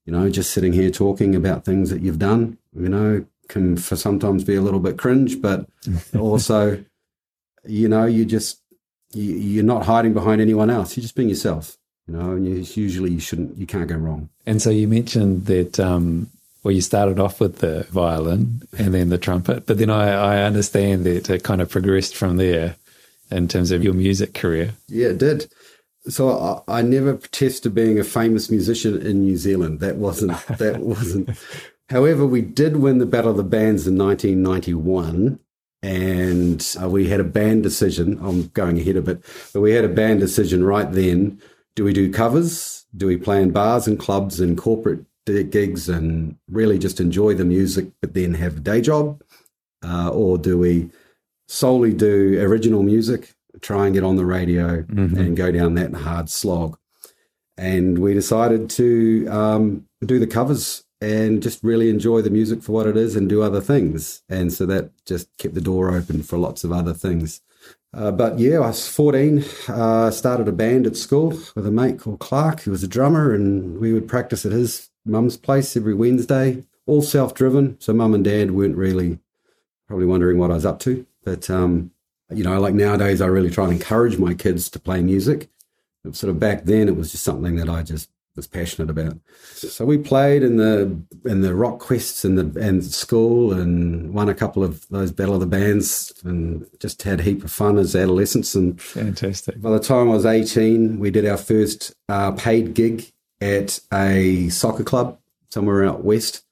[0.06, 3.96] You know, just sitting here talking about things that you've done, you know, can for
[3.96, 5.68] sometimes be a little bit cringe, but
[6.18, 6.82] also,
[7.66, 8.62] you know, you just
[9.12, 10.96] you, you're not hiding behind anyone else.
[10.96, 11.76] You're just being yourself
[12.08, 14.30] you know, and you, usually you shouldn't, you can't go wrong.
[14.46, 16.30] And so you mentioned that, um,
[16.62, 20.42] well, you started off with the violin and then the trumpet, but then I, I
[20.42, 22.76] understand that it kind of progressed from there
[23.30, 24.72] in terms of your music career.
[24.88, 25.52] Yeah, it did.
[26.08, 29.80] So I, I never protested being a famous musician in New Zealand.
[29.80, 31.30] That wasn't, that wasn't.
[31.90, 35.38] However, we did win the Battle of the Bands in 1991
[35.82, 38.18] and uh, we had a band decision.
[38.20, 41.40] I'm going ahead a bit, but we had a band decision right then
[41.78, 42.86] do we do covers?
[42.96, 47.44] Do we play in bars and clubs and corporate gigs and really just enjoy the
[47.44, 49.22] music, but then have a day job?
[49.84, 50.90] Uh, or do we
[51.46, 55.16] solely do original music, try and get on the radio mm-hmm.
[55.16, 56.76] and go down that hard slog?
[57.56, 62.72] And we decided to um, do the covers and just really enjoy the music for
[62.72, 64.24] what it is and do other things.
[64.28, 67.40] And so that just kept the door open for lots of other things.
[67.94, 71.98] Uh, but yeah, I was 14, uh, started a band at school with a mate
[71.98, 75.94] called Clark, who was a drummer, and we would practice at his mum's place every
[75.94, 77.80] Wednesday, all self driven.
[77.80, 79.18] So mum and dad weren't really
[79.86, 81.06] probably wondering what I was up to.
[81.24, 81.90] But, um,
[82.30, 85.48] you know, like nowadays, I really try and encourage my kids to play music.
[86.12, 89.18] Sort of back then, it was just something that I just was passionate about.
[89.54, 94.28] So we played in the in the rock quests and the and school and won
[94.28, 97.76] a couple of those battle of the bands and just had a heap of fun
[97.76, 99.60] as adolescents and fantastic.
[99.60, 104.48] By the time I was eighteen, we did our first uh, paid gig at a
[104.48, 105.18] soccer club
[105.50, 106.44] somewhere out west.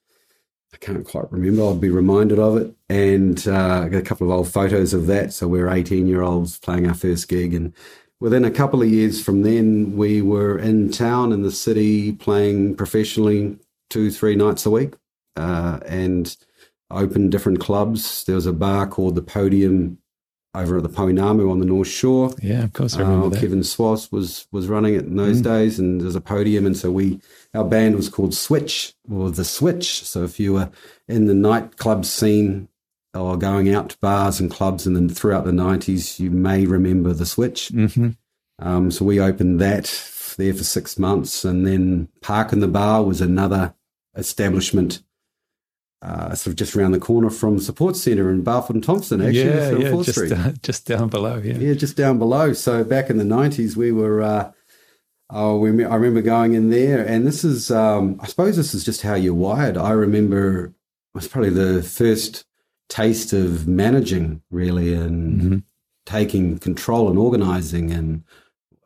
[0.75, 1.63] I can't quite remember.
[1.63, 2.75] I'll be reminded of it.
[2.89, 5.33] And uh, I got a couple of old photos of that.
[5.33, 7.55] So we're 18 year olds playing our first gig.
[7.55, 7.73] And
[8.21, 12.75] within a couple of years from then, we were in town in the city playing
[12.75, 13.59] professionally
[13.91, 14.95] two, three nights a week
[15.37, 16.37] uh, and
[16.91, 18.25] opened different clubs.
[18.25, 19.99] There was a bar called The Podium
[20.55, 22.33] over at the Poinamu on the North Shore.
[22.43, 23.41] Yeah, of course, I remember uh, that.
[23.41, 25.45] Kevin Swass was was running it in those mm.
[25.45, 27.21] days, and there's a podium, and so we
[27.55, 30.03] our band was called Switch or the Switch.
[30.05, 30.71] So if you were
[31.09, 32.69] in the nightclub scene
[33.17, 37.13] or going out to bars and clubs, and then throughout the '90s, you may remember
[37.13, 37.69] the Switch.
[37.69, 38.11] Mm-hmm.
[38.59, 39.85] Um, so we opened that
[40.37, 43.75] there for six months, and then Park and the Bar was another
[44.17, 45.03] establishment
[46.03, 49.45] uh, sort of just around the corner from Support Centre in Barfoot and Thompson, actually,
[49.45, 52.53] yeah, yeah, just, uh, just down below, yeah, yeah, just down below.
[52.53, 54.23] So back in the nineties, we were.
[54.23, 54.53] Uh,
[55.31, 58.85] oh, we, I remember going in there, and this is, um, I suppose, this is
[58.85, 59.77] just how you're wired.
[59.77, 60.73] I remember it
[61.15, 62.46] was probably the first
[62.89, 65.59] taste of managing, really, and mm-hmm.
[66.05, 68.25] taking control and organising and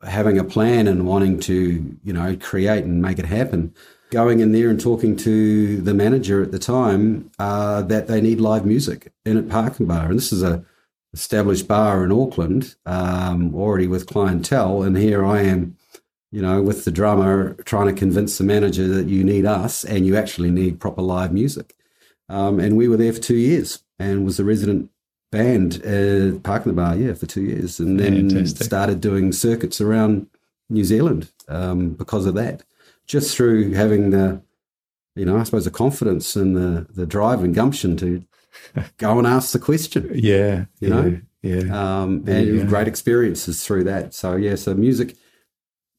[0.03, 3.75] having a plan and wanting to, you know, create and make it happen
[4.11, 8.41] going in there and talking to the manager at the time uh, that they need
[8.41, 10.07] live music in at Park and Bar.
[10.07, 10.65] And this is a
[11.13, 14.83] established bar in Auckland, um, already with clientele.
[14.83, 15.77] And here I am,
[16.31, 20.07] you know, with the drummer trying to convince the manager that you need us and
[20.07, 21.75] you actually need proper live music.
[22.29, 24.91] Um, and we were there for two years and was a resident
[25.31, 27.79] band at Park and the Bar, yeah, for two years.
[27.79, 28.65] And then Fantastic.
[28.65, 30.27] started doing circuits around
[30.71, 32.63] New Zealand um, because of that
[33.07, 34.41] just through having the,
[35.15, 38.25] you know, I suppose the confidence and the the drive and gumption to
[38.97, 40.11] go and ask the question.
[40.15, 42.65] Yeah, you know, yeah, um, and yeah.
[42.65, 44.15] great experiences through that.
[44.15, 45.17] So yeah, so music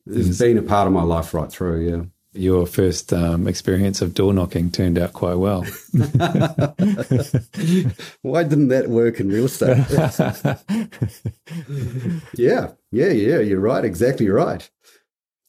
[0.07, 1.87] has been a part of my life right through.
[1.87, 2.03] Yeah.
[2.34, 5.62] Your first um, experience of door knocking turned out quite well.
[8.22, 9.86] Why didn't that work in real estate?
[12.38, 13.39] yeah, yeah, yeah.
[13.39, 13.84] You're right.
[13.84, 14.70] Exactly right.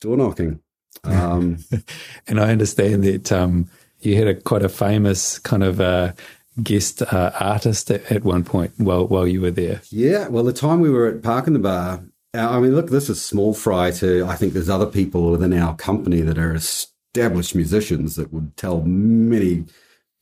[0.00, 0.60] Door knocking.
[1.04, 1.58] Um,
[2.26, 6.14] and I understand that um, you had a quite a famous kind of uh,
[6.62, 9.82] guest uh, artist at, at, one point while while you were there.
[9.90, 12.02] Yeah, well, the time we were at Park and the Bar,
[12.34, 14.24] I mean, look, this is small fry to.
[14.26, 18.80] I think there's other people within our company that are established musicians that would tell
[18.82, 19.66] many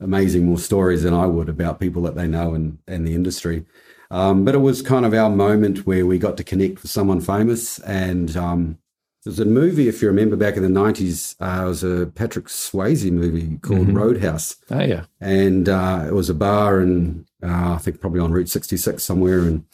[0.00, 3.64] amazing more stories than I would about people that they know and and the industry.
[4.10, 7.20] Um, but it was kind of our moment where we got to connect with someone
[7.20, 8.78] famous and um,
[9.24, 12.46] there's a movie, if you remember back in the 90s, uh, it was a Patrick
[12.46, 13.96] Swayze movie called mm-hmm.
[13.96, 14.56] Roadhouse.
[14.70, 15.04] Oh, yeah.
[15.20, 19.40] And uh, it was a bar and uh, I think probably on Route 66 somewhere
[19.40, 19.66] in,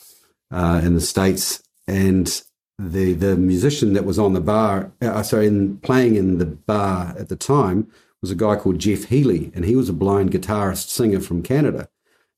[0.50, 1.62] uh, in the States.
[1.86, 2.42] And
[2.78, 7.14] the the musician that was on the bar, uh, sorry, in, playing in the bar
[7.18, 10.88] at the time was a guy called Jeff Healey, And he was a blind guitarist
[10.88, 11.88] singer from Canada.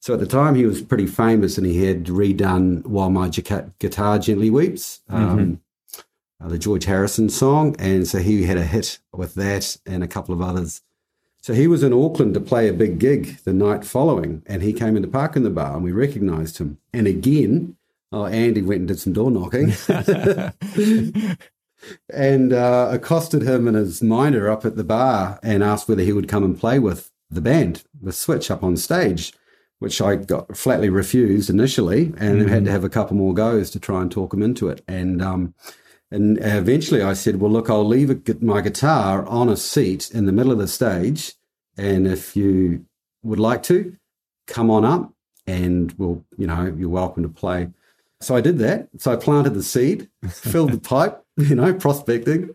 [0.01, 4.19] So at the time, he was pretty famous and he had redone While My Guitar
[4.19, 5.01] Gently Weeps.
[5.09, 5.55] Um, mm-hmm
[6.43, 7.75] uh, the George Harrison song.
[7.79, 10.83] And so he had a hit with that and a couple of others.
[11.41, 14.73] So he was in Auckland to play a big gig the night following, and he
[14.73, 16.79] came into Park in the Bar, and we recognised him.
[16.93, 17.77] And again,
[18.13, 19.73] oh, Andy went and did some door knocking.
[22.13, 26.13] and uh, accosted him and his minder up at the bar and asked whether he
[26.13, 29.33] would come and play with the band, with Switch up on stage,
[29.79, 32.49] which I got flatly refused initially and mm-hmm.
[32.49, 34.83] had to have a couple more goes to try and talk him into it.
[34.89, 35.55] And um,
[36.11, 40.33] and eventually I said, well, look, I'll leave my guitar on a seat in the
[40.33, 41.35] middle of the stage.
[41.77, 42.87] And if you
[43.23, 43.95] would like to,
[44.47, 45.13] come on up
[45.47, 47.69] and we'll, you know, you're welcome to play.
[48.21, 48.89] So I did that.
[48.99, 52.55] So I planted the seed, filled the pipe, you know, prospecting.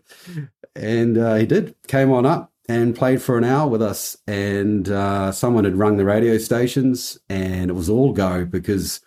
[0.74, 4.16] And uh, he did, came on up and played for an hour with us.
[4.26, 9.00] And uh, someone had rung the radio stations and it was all go because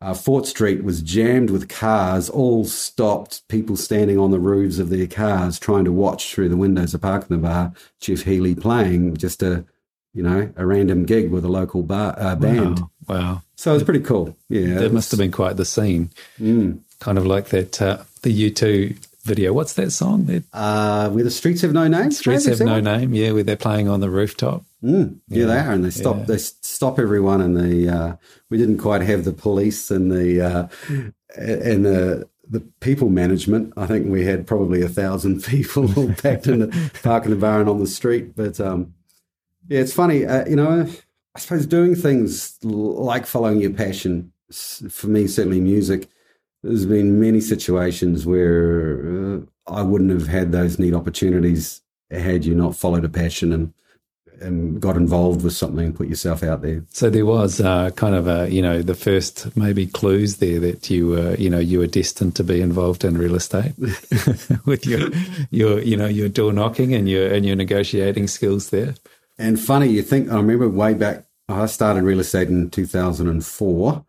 [0.00, 4.90] uh, Fort Street was jammed with cars, all stopped, people standing on the roofs of
[4.90, 8.54] their cars trying to watch through the windows of Park in the Bar, Jeff Healey
[8.54, 9.64] playing just a,
[10.12, 12.80] you know, a random gig with a local bar uh, band.
[12.80, 12.90] Wow.
[13.08, 13.42] wow.
[13.56, 14.36] So it was pretty cool.
[14.48, 14.80] Yeah.
[14.80, 16.10] it must have been quite the scene.
[16.40, 16.80] Mm.
[17.00, 19.52] Kind of like that, uh, the U2 video.
[19.52, 20.26] What's that song?
[20.26, 22.10] That, uh, where the streets have no name.
[22.10, 23.14] Streets have no name.
[23.14, 24.64] Yeah, where they're playing on the rooftop.
[24.82, 26.16] Mm, yeah, yeah, they are, and they stop.
[26.18, 26.24] Yeah.
[26.24, 28.16] They stop everyone, and the uh,
[28.50, 30.68] we didn't quite have the police and the uh,
[31.36, 33.72] and the the people management.
[33.76, 37.36] I think we had probably a thousand people all packed in the park in the
[37.36, 38.36] bar and on the street.
[38.36, 38.94] But um,
[39.68, 40.26] yeah, it's funny.
[40.26, 40.86] Uh, you know,
[41.34, 44.32] I suppose doing things like following your passion.
[44.52, 46.08] For me, certainly music.
[46.62, 52.54] There's been many situations where uh, I wouldn't have had those neat opportunities had you
[52.54, 53.72] not followed a passion and
[54.40, 56.84] and got involved with something, and put yourself out there.
[56.90, 60.90] So there was uh, kind of a, you know, the first maybe clues there that
[60.90, 63.74] you were, you know, you were destined to be involved in real estate
[64.66, 65.10] with your,
[65.50, 68.94] your, you know, your door knocking and your and your negotiating skills there.
[69.38, 71.24] And funny, you think I remember way back.
[71.48, 74.04] I started real estate in 2004.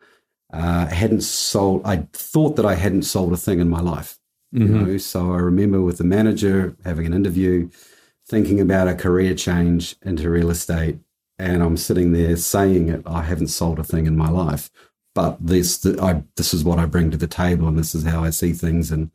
[0.53, 1.81] Uh, hadn't sold.
[1.83, 4.17] I thought that I hadn't sold a thing in my life.
[4.53, 4.85] Mm-hmm.
[4.85, 7.69] know, so I remember with the manager having an interview,
[8.25, 10.99] thinking about a career change into real estate,
[11.37, 13.01] and I'm sitting there saying it.
[13.05, 14.69] I haven't sold a thing in my life,
[15.13, 18.23] but this, I, this is what I bring to the table, and this is how
[18.23, 18.91] I see things.
[18.91, 19.11] And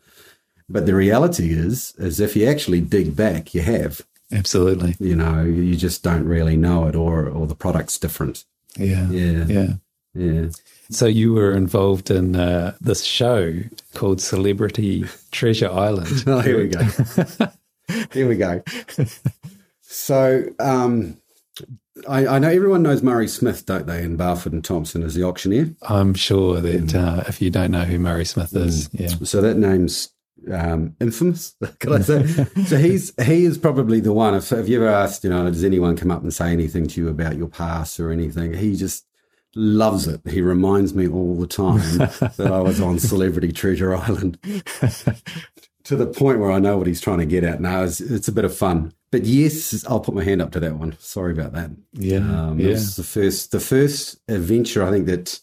[0.69, 4.03] but the reality is, is if you actually dig back, you have.
[4.33, 4.97] Absolutely.
[5.01, 8.45] You know, you just don't really know it, or or the product's different.
[8.77, 9.09] Yeah.
[9.11, 9.73] Yeah, Yeah.
[10.15, 10.49] yeah.
[10.91, 13.55] So you were involved in uh, this show
[13.95, 16.25] called Celebrity Treasure Island.
[16.27, 16.85] Oh, here we go.
[18.13, 18.63] here we go.
[19.83, 21.17] So, um,
[22.09, 25.23] I, I know everyone knows Murray Smith, don't they, in Barfoot and Thompson as the
[25.25, 25.75] auctioneer.
[25.83, 29.09] I'm sure that uh, if you don't know who Murray Smith is, yeah.
[29.25, 30.11] So that name's
[30.53, 31.57] um, infamous.
[31.79, 32.27] Can I say?
[32.65, 34.35] so he's he is probably the one.
[34.35, 37.01] If, if you ever asked, you know, does anyone come up and say anything to
[37.01, 38.55] you about your past or anything?
[38.55, 39.07] He just
[39.55, 40.21] loves it.
[40.29, 41.79] He reminds me all the time
[42.37, 44.39] that I was on Celebrity Treasure Island.
[45.85, 47.83] to the point where I know what he's trying to get at now.
[47.83, 48.93] It's, it's a bit of fun.
[49.11, 50.97] But yes, I'll put my hand up to that one.
[51.01, 51.71] Sorry about that.
[51.95, 52.19] Yeah.
[52.19, 52.69] Um, yeah.
[52.69, 55.41] This is the first, the first adventure I think that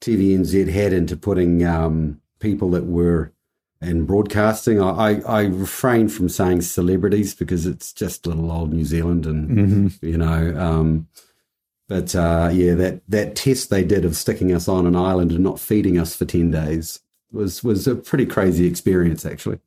[0.00, 3.32] TVNZ had into putting um, people that were
[3.80, 4.80] in broadcasting.
[4.80, 9.50] I, I, I refrain from saying celebrities because it's just little old New Zealand, and
[9.90, 10.02] Mhm.
[10.02, 10.54] you know.
[10.58, 11.06] Um,
[11.88, 15.42] but uh, yeah, that that test they did of sticking us on an island and
[15.42, 17.00] not feeding us for ten days
[17.32, 19.58] was was a pretty crazy experience, actually.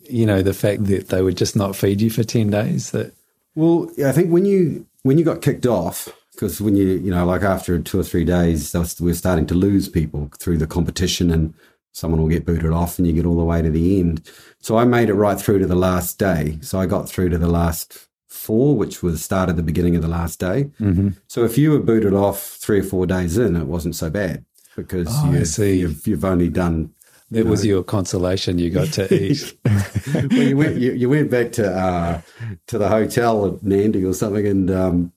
[0.00, 3.14] You know, the fact that they would just not feed you for 10 days, that
[3.54, 7.24] Well, I think when you when you got kicked off, because when you you know
[7.24, 11.54] like after two or three days, we're starting to lose people through the competition, and
[11.92, 14.28] someone will get booted off, and you get all the way to the end.
[14.60, 16.58] So I made it right through to the last day.
[16.62, 20.02] So I got through to the last four, which was started at the beginning of
[20.02, 20.70] the last day.
[20.80, 21.10] mm-hmm.
[21.28, 24.44] So if you were booted off three or four days in, it wasn't so bad
[24.74, 25.78] because Oh, you, see.
[25.80, 26.92] You've, you've only done
[27.30, 28.58] that was your consolation.
[28.58, 29.56] You got to eat.
[29.64, 32.20] well, you went you, you went back to uh,
[32.66, 35.12] to the hotel at Nandi or something and um,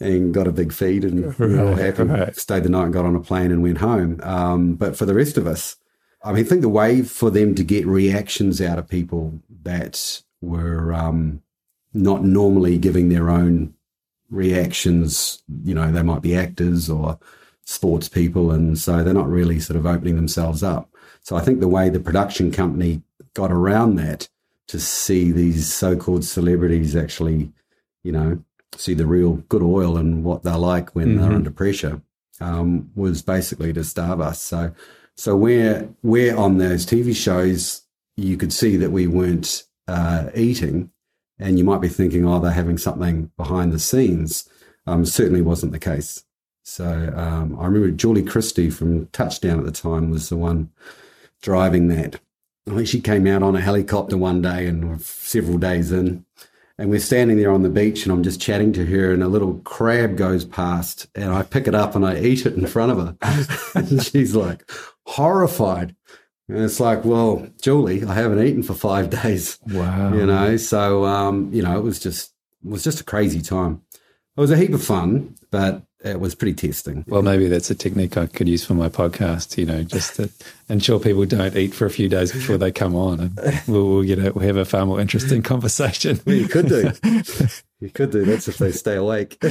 [0.00, 2.02] and got a big feed and were all Right, happy.
[2.04, 2.36] right.
[2.36, 4.18] Stayed the night and got on a plane and went home.
[4.24, 5.76] Um, but for the rest of us,
[6.24, 10.22] I mean, I think the way for them to get reactions out of people that
[10.40, 11.42] were um,
[11.92, 13.74] not normally giving their own
[14.30, 17.18] reactions, you know, they might be actors or
[17.64, 20.88] sports people, and so they're not really sort of opening themselves up.
[21.22, 23.02] So I think the way the production company
[23.34, 24.28] got around that
[24.68, 27.52] to see these so-called celebrities actually,
[28.02, 28.42] you know,
[28.76, 31.34] see the real good oil and what they're like when they're Mhm.
[31.36, 32.00] under pressure
[32.40, 34.40] um, was basically to starve us.
[34.40, 34.72] So,
[35.16, 37.82] so where where on those TV shows
[38.16, 40.90] you could see that we weren't uh, eating,
[41.38, 44.48] and you might be thinking, oh, they're having something behind the scenes.
[44.86, 46.24] Um, certainly wasn't the case.
[46.64, 50.70] So um, I remember Julie Christie from Touchdown at the time was the one
[51.40, 52.20] driving that.
[52.68, 56.24] I think she came out on a helicopter one day and several days in,
[56.78, 59.28] and we're standing there on the beach, and I'm just chatting to her, and a
[59.28, 62.92] little crab goes past, and I pick it up and I eat it in front
[62.92, 63.16] of her,
[63.74, 64.70] and she's like
[65.06, 65.94] horrified.
[66.48, 70.12] And it's like, well, Julie, I haven't eaten for five days, Wow.
[70.12, 70.56] you know.
[70.56, 72.32] So, um, you know, it was just
[72.64, 73.82] it was just a crazy time.
[74.36, 77.04] It was a heap of fun, but it was pretty testing.
[77.06, 79.56] Well, maybe that's a technique I could use for my podcast.
[79.56, 80.30] You know, just to
[80.68, 84.02] ensure people don't eat for a few days before they come on, and we'll, we'll
[84.02, 86.20] get a, we'll have a far more interesting conversation.
[86.26, 86.92] Well, you could do.
[87.80, 88.24] you could do.
[88.24, 89.38] That's if they stay awake.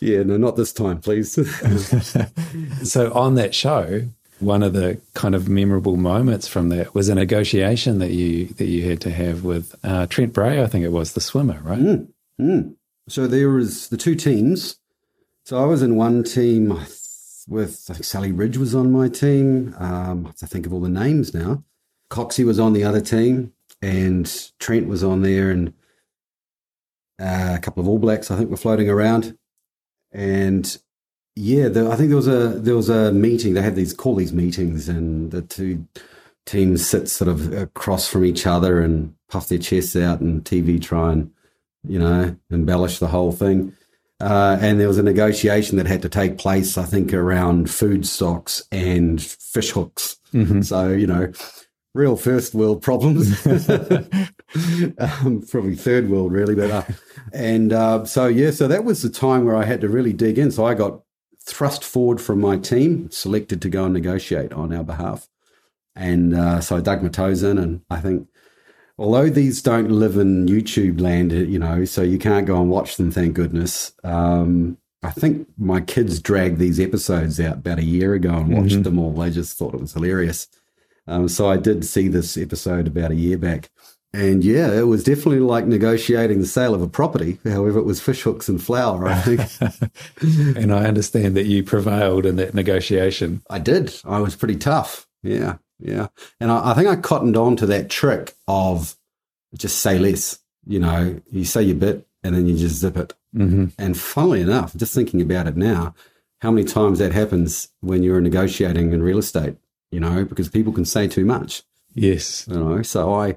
[0.00, 1.32] yeah, no, not this time, please.
[2.88, 4.08] so on that show,
[4.40, 8.66] one of the kind of memorable moments from that was a negotiation that you that
[8.66, 10.62] you had to have with uh, Trent Bray.
[10.62, 12.06] I think it was the swimmer, right?
[12.40, 12.74] Mm.
[13.08, 14.78] So there was the two teams.
[15.44, 16.78] So I was in one team
[17.48, 19.74] with think Sally Ridge was on my team.
[19.78, 21.64] Um, I have to think of all the names now.
[22.10, 25.74] Coxie was on the other team, and Trent was on there, and
[27.20, 29.36] uh, a couple of All Blacks I think were floating around.
[30.12, 30.78] And
[31.36, 33.52] yeah, the, I think there was a there was a meeting.
[33.52, 35.86] They had these call these meetings, and the two
[36.46, 40.80] teams sit sort of across from each other and puff their chests out, and TV
[40.80, 41.33] try and
[41.86, 43.74] you know embellish the whole thing.
[44.20, 48.06] Uh, and there was a negotiation that had to take place, I think, around food
[48.06, 50.16] stocks and fish hooks.
[50.32, 50.62] Mm-hmm.
[50.62, 51.32] So you know,
[51.94, 53.44] real first world problems.
[54.98, 56.54] um, probably third world, really.
[56.54, 56.84] But uh,
[57.32, 60.38] and uh, so yeah, so that was the time where I had to really dig
[60.38, 60.50] in.
[60.50, 61.00] So I got
[61.40, 65.28] thrust forward from my team, selected to go and negotiate on our behalf,
[65.94, 68.28] and uh, so I dug my toes in, and I think.
[68.96, 72.96] Although these don't live in YouTube land, you know, so you can't go and watch
[72.96, 73.92] them, thank goodness.
[74.04, 78.74] Um, I think my kids dragged these episodes out about a year ago and watched
[78.74, 78.82] mm-hmm.
[78.82, 79.12] them all.
[79.12, 80.48] They just thought it was hilarious.
[81.06, 83.70] Um, so I did see this episode about a year back.
[84.14, 87.38] And yeah, it was definitely like negotiating the sale of a property.
[87.44, 90.56] However, it was fish hooks and flour, I think.
[90.56, 93.42] and I understand that you prevailed in that negotiation.
[93.50, 93.94] I did.
[94.04, 95.08] I was pretty tough.
[95.24, 95.56] Yeah.
[95.78, 96.08] Yeah.
[96.40, 98.96] And I, I think I cottoned on to that trick of
[99.56, 100.38] just say less.
[100.66, 103.14] You know, you say your bit and then you just zip it.
[103.36, 103.66] Mm-hmm.
[103.78, 105.94] And funnily enough, just thinking about it now,
[106.40, 109.56] how many times that happens when you're negotiating in real estate?
[109.94, 111.62] you know, because people can say too much.
[111.94, 112.48] Yes.
[112.48, 113.36] You know, so I,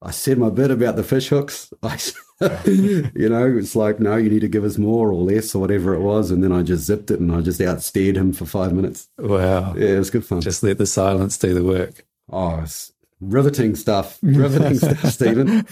[0.00, 1.70] I said my bit about the fish hooks.
[1.82, 1.98] I,
[2.64, 5.94] you know, it's like, no, you need to give us more or less or whatever
[5.94, 6.30] it was.
[6.30, 9.08] And then I just zipped it and I just outstared him for five minutes.
[9.18, 9.74] Wow.
[9.74, 10.40] Yeah, it was good fun.
[10.40, 12.06] Just let the silence do the work.
[12.30, 14.18] Oh, it's riveting stuff.
[14.22, 15.66] Riveting stuff, Stephen.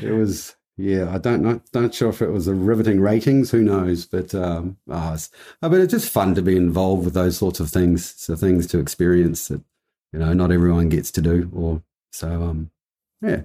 [0.00, 3.50] It was, yeah, I don't know, don't sure if it was a riveting ratings.
[3.50, 4.06] Who knows?
[4.06, 5.30] But um, oh, it's,
[5.60, 8.14] but it's just fun to be involved with those sorts of things.
[8.16, 9.62] So things to experience that
[10.12, 11.50] you know not everyone gets to do.
[11.52, 11.82] Or
[12.12, 12.70] so um,
[13.20, 13.42] yeah.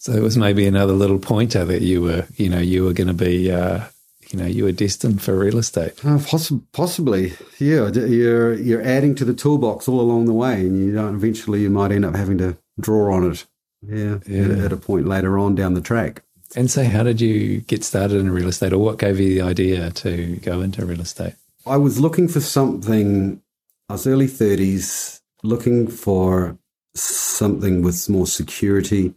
[0.00, 3.08] So it was maybe another little pointer that you were, you know, you were going
[3.08, 3.84] to be, uh,
[4.30, 6.02] you know, you were destined for real estate.
[6.02, 7.90] Uh, poss- possibly, yeah.
[7.90, 11.16] You're you're adding to the toolbox all along the way, and you don't.
[11.16, 13.44] Eventually, you might end up having to draw on it.
[13.82, 14.44] Yeah, yeah.
[14.44, 16.22] At, at a point later on down the track.
[16.56, 19.42] And so, how did you get started in real estate, or what gave you the
[19.42, 21.34] idea to go into real estate?
[21.66, 23.42] I was looking for something,
[23.90, 26.56] I was early 30s, looking for
[26.94, 29.14] something with more security,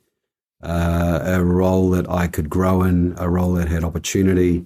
[0.63, 4.65] uh, a role that I could grow in, a role that had opportunity.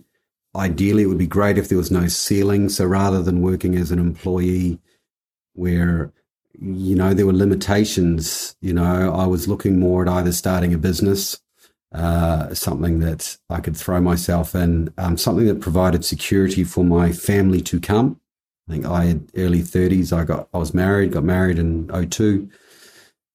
[0.56, 2.70] Ideally, it would be great if there was no ceiling.
[2.70, 4.80] So rather than working as an employee
[5.54, 6.12] where
[6.60, 10.78] you know there were limitations, you know, I was looking more at either starting a
[10.78, 11.40] business
[11.94, 17.12] uh, something that I could throw myself in, um, something that provided security for my
[17.12, 18.20] family to come.
[18.68, 20.12] I think I had early 30s.
[20.12, 22.50] I got I was married, got married in 02.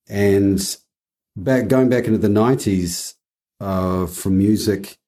[0.09, 0.77] And
[1.37, 3.14] back going back into the 90s
[3.61, 4.99] uh, from music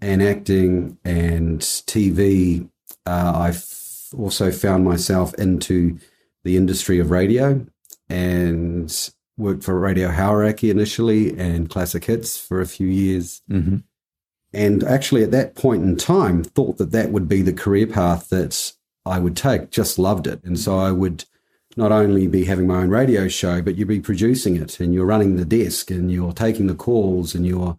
[0.00, 2.68] and acting and TV,
[3.06, 3.54] uh, I
[4.16, 5.98] also found myself into
[6.44, 7.66] the industry of radio
[8.08, 13.42] and worked for Radio Hauraki initially and Classic Hits for a few years.
[13.50, 13.78] Mm-hmm.
[14.52, 18.30] And actually, at that point in time, thought that that would be the career path
[18.30, 18.72] that
[19.06, 19.70] I would take.
[19.70, 20.42] Just loved it.
[20.42, 21.24] And so I would
[21.76, 25.06] not only be having my own radio show, but you'd be producing it and you're
[25.06, 27.78] running the desk and you're taking the calls and you're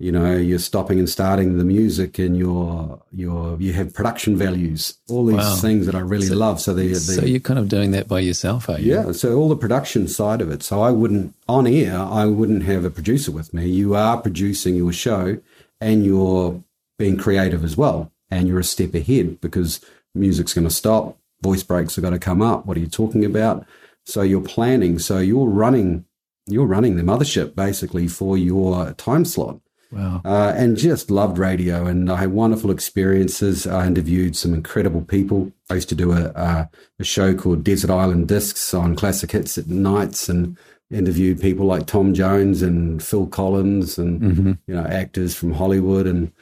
[0.00, 4.98] you know you're stopping and starting the music and you're you're you have production values.
[5.08, 5.54] All these wow.
[5.56, 6.60] things that i really so, love.
[6.60, 8.94] So the, so you're kind of doing that by yourself are you?
[8.94, 10.62] Yeah so all the production side of it.
[10.62, 13.66] So i wouldn't on air i wouldn't have a producer with me.
[13.66, 15.38] You are producing your show
[15.80, 16.62] and you're
[16.98, 19.80] being creative as well and you're a step ahead because
[20.14, 23.24] music's going to stop voice breaks are going to come up what are you talking
[23.24, 23.66] about
[24.04, 26.04] so you're planning so you're running
[26.46, 29.60] you're running the mothership basically for your time slot
[29.94, 30.22] Wow.
[30.24, 31.86] Uh, and just loved radio.
[31.86, 33.66] And I had wonderful experiences.
[33.66, 35.52] I interviewed some incredible people.
[35.70, 39.56] I used to do a, a, a show called Desert Island Discs on classic hits
[39.56, 40.58] at nights and
[40.90, 44.52] interviewed people like Tom Jones and Phil Collins and, mm-hmm.
[44.66, 46.06] you know, actors from Hollywood.
[46.08, 46.32] And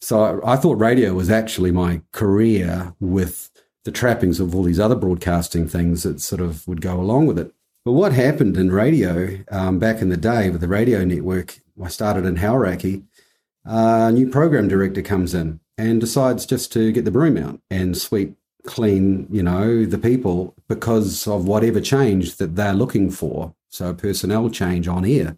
[0.00, 3.50] so I, I thought radio was actually my career with
[3.84, 7.38] the trappings of all these other broadcasting things that sort of would go along with
[7.38, 7.52] it.
[7.84, 11.88] But what happened in radio um, back in the day with the radio network I
[11.88, 13.04] started in Hauraki,
[13.64, 17.96] a new program director comes in and decides just to get the broom out and
[17.96, 23.54] sweep clean, you know, the people because of whatever change that they're looking for.
[23.68, 25.36] So personnel change on air.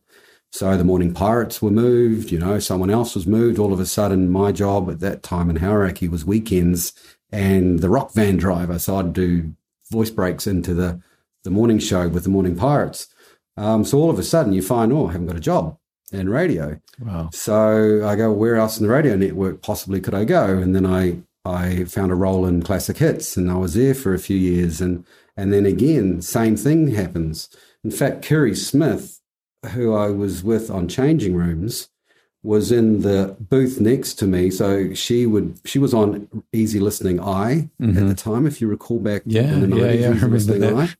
[0.52, 3.58] So the morning pirates were moved, you know, someone else was moved.
[3.58, 6.92] All of a sudden, my job at that time in Hauraki was weekends
[7.30, 8.78] and the rock van driver.
[8.78, 9.54] So I'd do
[9.90, 11.00] voice breaks into the,
[11.44, 13.08] the morning show with the morning pirates.
[13.56, 15.78] Um, so all of a sudden you find, oh, I haven't got a job
[16.12, 16.80] and radio.
[17.00, 17.30] Wow.
[17.32, 20.58] So I go, where else in the radio network possibly could I go?
[20.58, 24.12] And then I I found a role in classic hits and I was there for
[24.12, 25.04] a few years and
[25.36, 27.48] and then again, same thing happens.
[27.84, 29.20] In fact, Kerry Smith,
[29.72, 31.88] who I was with on changing rooms,
[32.46, 34.50] was in the booth next to me.
[34.50, 37.98] So she would she was on Easy Listening I mm-hmm.
[37.98, 40.78] at the time, if you recall back yeah, in the nineties, yeah, yeah, Easy Listening
[40.78, 40.94] I.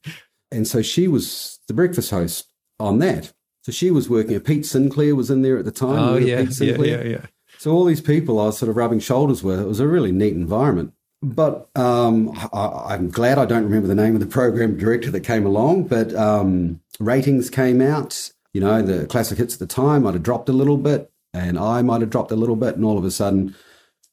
[0.51, 2.49] And so she was the breakfast host
[2.81, 3.33] on that.
[3.63, 4.39] So she was working.
[4.41, 5.99] Pete Sinclair was in there at the time.
[5.99, 7.07] Oh yeah, Pete yeah, Sinclair?
[7.07, 7.27] yeah, yeah.
[7.59, 9.61] So all these people I was sort of rubbing shoulders with.
[9.61, 10.93] It was a really neat environment.
[11.23, 15.21] But um, I, I'm glad I don't remember the name of the program director that
[15.21, 15.85] came along.
[15.85, 18.33] But um, ratings came out.
[18.53, 21.59] You know, the classic hits at the time might have dropped a little bit, and
[21.59, 23.55] I might have dropped a little bit, and all of a sudden,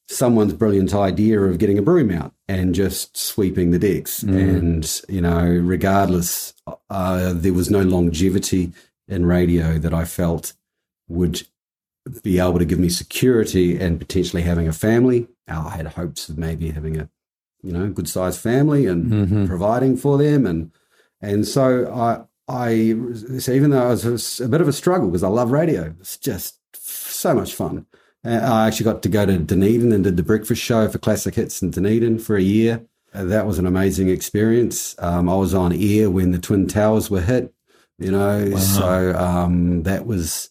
[0.09, 4.21] someone's brilliant idea of getting a broom out and just sweeping the decks.
[4.23, 6.53] And you know, regardless,
[6.89, 8.71] uh, there was no longevity
[9.07, 10.53] in radio that I felt
[11.07, 11.43] would
[12.21, 15.27] be able to give me security and potentially having a family.
[15.47, 17.09] I had hopes of maybe having a,
[17.61, 19.47] you know, good sized family and Mhm.
[19.47, 20.71] providing for them, and
[21.21, 22.93] and so I I
[23.39, 26.17] so even though it was a bit of a struggle because I love radio, it's
[26.17, 26.59] just
[27.23, 27.85] so much fun.
[28.25, 31.33] Uh, I actually got to go to Dunedin and did the breakfast show for Classic
[31.33, 32.85] Hits in Dunedin for a year.
[33.13, 34.95] Uh, that was an amazing experience.
[34.99, 37.53] Um, I was on air when the Twin Towers were hit,
[37.97, 38.57] you know, Wow.
[38.59, 40.49] so um, that was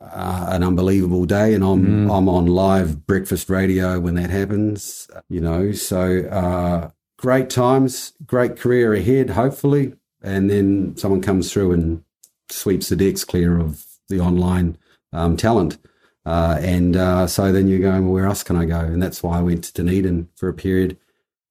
[0.00, 1.54] uh, an unbelievable day.
[1.54, 7.50] And I'm, I'm on live breakfast radio when that happens, you know, so uh, great
[7.50, 9.94] times, great career ahead, hopefully.
[10.22, 12.04] And then someone comes through and
[12.50, 14.78] sweeps the decks clear of the online
[15.14, 15.78] um, talent.
[16.26, 18.80] Uh, and uh, so then you're going, well, where else can I go?
[18.80, 20.96] And that's why I went to Dunedin for a period,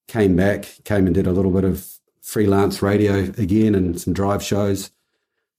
[0.07, 1.87] came back, came and did a little bit of
[2.21, 4.91] freelance radio again and some drive shows.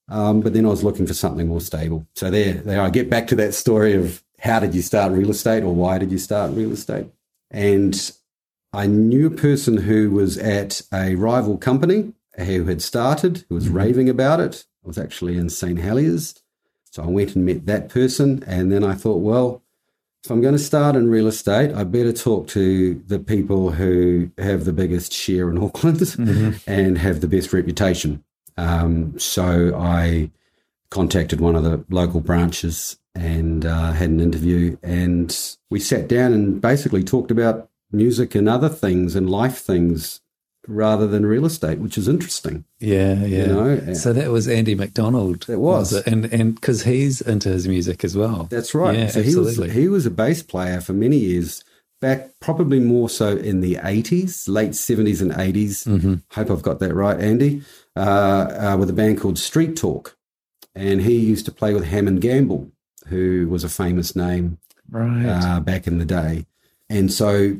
[0.08, 2.06] Um, but then I was looking for something more stable.
[2.14, 5.30] So there, there I get back to that story of how did you start real
[5.30, 7.06] estate or why did you start real estate?
[7.50, 8.12] And
[8.72, 13.68] I knew a person who was at a rival company who had started, who was
[13.68, 14.64] raving about it.
[14.84, 15.78] I was actually in St.
[15.78, 16.42] Heliers.
[16.94, 18.44] So I went and met that person.
[18.46, 19.64] And then I thought, well,
[20.22, 24.30] if I'm going to start in real estate, I better talk to the people who
[24.38, 26.00] have the biggest share in Auckland
[26.68, 28.22] and have the best reputation.
[28.56, 30.30] Um, so I
[30.90, 34.76] contacted one of the local branches and uh, had an interview.
[34.80, 35.36] And
[35.70, 40.20] we sat down and basically talked about music and other things and life things
[40.66, 42.64] rather than real estate, which is interesting.
[42.80, 43.46] Yeah, yeah.
[43.46, 45.48] know, so that was Andy McDonald.
[45.48, 45.92] It was.
[45.92, 46.06] it?
[46.06, 48.44] and and because he's into his music as well.
[48.50, 48.98] That's right.
[48.98, 51.64] Yeah, so he was he was a bass player for many years
[52.00, 56.14] back, probably more so in the eighties, late seventies and 80s Mm-hmm.
[56.32, 57.62] Hope I've got that right, Andy.
[57.96, 60.16] Uh, uh, with a band called Street Talk,
[60.74, 62.72] and he used to play with Hammond Gamble,
[63.06, 64.58] who was a famous name
[64.90, 65.26] right.
[65.26, 66.46] uh, back in the day.
[66.88, 67.58] And so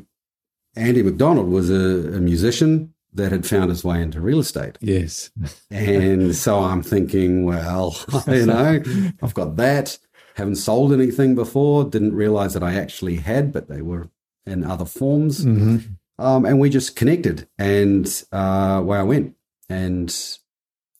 [0.75, 4.77] Andy McDonald was a, a musician that had found his way into real estate.
[4.81, 5.31] yes.
[5.71, 7.95] And so I'm thinking, well,
[8.27, 8.81] you know,
[9.21, 9.97] I've got that.
[10.35, 11.85] Haven't sold anything before.
[11.85, 14.09] Didn't realize that I actually had, but they were
[14.45, 15.43] in other forms.
[15.43, 15.77] hmm
[16.19, 19.35] Um, and we just connected, and uh, away I went.
[19.69, 20.15] And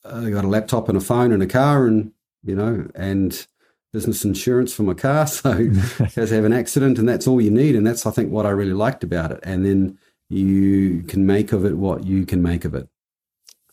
[0.04, 2.12] I got a laptop and a phone and a car, and
[2.42, 3.46] you know, and
[3.92, 5.26] business insurance for my car.
[5.36, 7.76] So I have an accident, and that's all you need.
[7.76, 9.40] And that's I think what I really liked about it.
[9.42, 9.98] And then
[10.28, 12.88] you can make of it what you can make of it.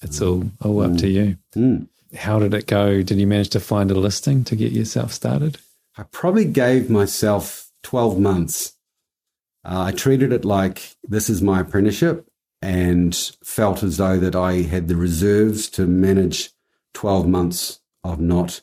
[0.02, 1.38] It's all all up to you.
[1.56, 1.88] Mm.
[2.16, 3.02] How did it go?
[3.02, 5.60] Did you manage to find a listing to get yourself started?
[5.98, 8.74] I probably gave myself 12 months.
[9.66, 12.28] Uh, I treated it like this is my apprenticeship
[12.62, 16.52] and felt as though that I had the reserves to manage
[16.94, 18.62] 12 months of not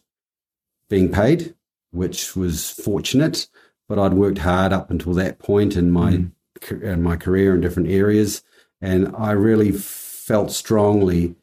[0.88, 1.54] being paid,
[1.90, 3.48] which was fortunate,
[3.88, 6.24] but I'd worked hard up until that point in my
[6.70, 8.42] in my career in different areas
[8.80, 11.34] and I really felt strongly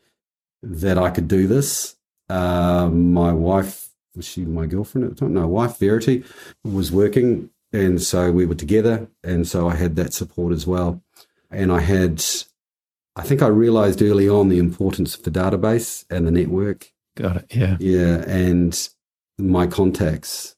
[0.64, 1.96] that I could do this.
[2.30, 5.34] Uh, my wife was she my girlfriend at the time?
[5.34, 6.24] No, wife Verity
[6.64, 11.02] was working, and so we were together, and so I had that support as well.
[11.52, 12.24] And I had,
[13.16, 16.92] I think I realized early on the importance of the database and the network.
[17.16, 17.46] Got it.
[17.56, 17.78] Yeah.
[17.80, 18.90] Yeah, and
[19.38, 20.56] my contacts.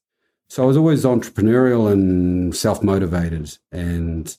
[0.48, 4.36] So I was always entrepreneurial and self motivated and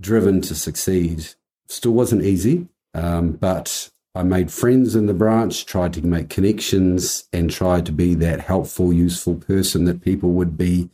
[0.00, 1.28] driven to succeed.
[1.68, 7.24] Still wasn't easy, um, but I made friends in the branch, tried to make connections,
[7.32, 10.90] and tried to be that helpful, useful person that people would be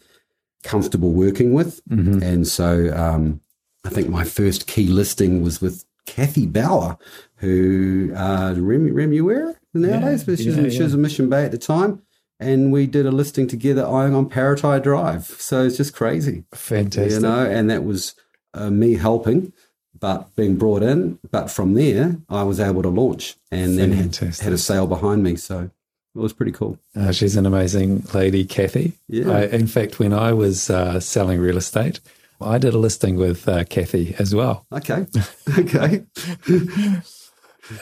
[0.63, 1.81] comfortable working with.
[1.89, 2.23] Mhm.
[2.23, 3.41] And so um,
[3.85, 6.97] I think my first key listing was with Kathy Bauer,
[7.37, 11.51] who uh, Rem, Remuera nowadays, Yeah, but she's, yeah, she was in Mission Bay at
[11.51, 12.03] the time.
[12.39, 15.27] And we did a listing together eyeing on Paratai Drive.
[15.27, 17.13] So it's just crazy, Fantastic.
[17.13, 18.15] you know, and that was
[18.55, 19.53] uh, me helping,
[19.99, 21.19] but being brought in.
[21.31, 24.45] But from there, I was able to launch and then had, Fantastic.
[24.45, 25.37] had a sale behind me.
[25.37, 25.71] So
[26.15, 26.79] it was pretty cool.
[26.97, 28.95] Uh, she's an amazing lady, Kathy.
[29.09, 29.31] Yeah.
[29.31, 32.01] I, in fact, when I was uh, selling real estate,
[32.41, 34.67] I did a listing with uh, Kathy as well.
[34.73, 35.07] Okay.
[35.59, 36.05] okay.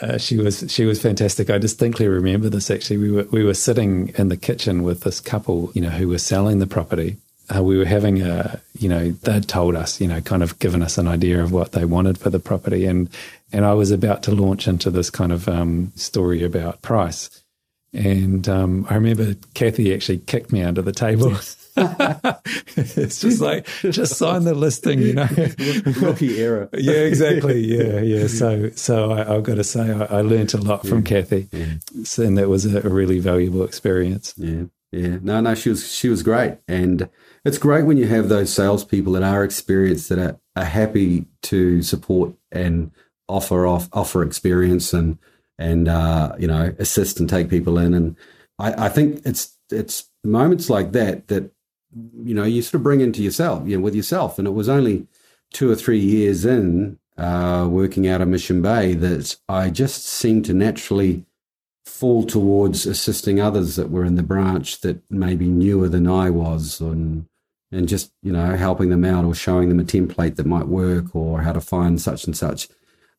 [0.01, 1.49] uh, she was she was fantastic.
[1.49, 2.69] I distinctly remember this.
[2.69, 6.09] Actually, we were we were sitting in the kitchen with this couple, you know, who
[6.09, 7.17] were selling the property.
[7.55, 10.83] Uh, we were having a, you know, they'd told us, you know, kind of given
[10.83, 13.09] us an idea of what they wanted for the property, and
[13.51, 17.43] and I was about to launch into this kind of um, story about price,
[17.93, 21.35] and um, I remember Kathy actually kicked me under the table.
[22.75, 25.27] it's just like just sign the listing, you know.
[26.01, 26.69] Rookie error.
[26.73, 27.59] yeah, exactly.
[27.59, 28.27] Yeah, yeah.
[28.27, 31.03] So, so I, have got to say, I, I learned a lot from.
[31.03, 31.75] Kathy, yeah.
[32.17, 34.33] and that was a, a, really valuable experience.
[34.35, 35.17] Yeah, yeah.
[35.21, 37.09] No, no, she was she was great, and
[37.45, 41.81] it's great when you have those salespeople that are experienced that are, are happy to
[41.81, 42.91] support and
[43.27, 45.17] offer off offer experience and
[45.57, 48.15] and uh, you know assist and take people in, and
[48.57, 51.51] I, I think it's it's moments like that that
[52.23, 54.37] you know, you sort of bring into yourself, you know, with yourself.
[54.37, 55.07] And it was only
[55.51, 60.45] two or three years in uh, working out of Mission Bay that I just seemed
[60.45, 61.25] to naturally
[61.89, 66.79] fall towards assisting others that were in the branch that maybe newer than I was
[66.79, 67.25] and
[67.71, 71.15] and just, you know, helping them out or showing them a template that might work
[71.15, 72.67] or how to find such and such.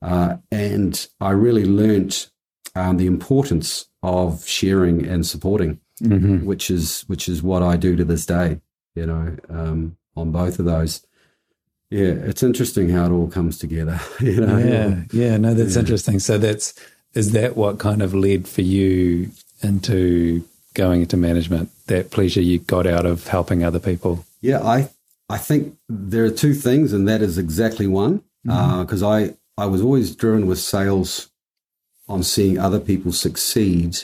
[0.03, 2.31] Uh, and I really learnt
[2.75, 6.45] um, the importance of sharing and supporting mm-hmm.
[6.45, 8.61] which is which is what I do to this day.
[8.95, 11.07] You know, um, on both of those.
[11.91, 14.01] Yeah, it's interesting how it all comes together.
[14.21, 14.59] You know.
[14.59, 15.37] Yeah, yeah.
[15.37, 15.81] No, that's yeah.
[15.81, 16.19] interesting.
[16.19, 16.75] So that's
[17.15, 19.31] is that what kind of led for you
[19.63, 20.45] into
[20.75, 21.71] going into management?
[21.87, 24.25] That pleasure you got out of helping other people?
[24.41, 24.91] Yeah, I
[25.29, 28.23] I think there are two things, and that is exactly one.
[28.45, 29.05] Because mm-hmm.
[29.05, 31.31] uh, I I was always driven with sales
[32.09, 33.99] on seeing other people succeed,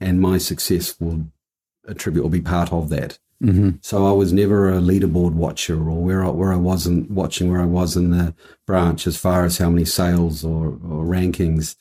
[0.00, 1.26] and my success will
[1.86, 3.18] attribute or be part of that.
[3.42, 3.70] Mm-hmm.
[3.80, 7.60] So I was never a leaderboard watcher or where I, where I wasn't watching where
[7.60, 8.34] I was in the
[8.66, 11.74] branch as far as how many sales or, or rankings.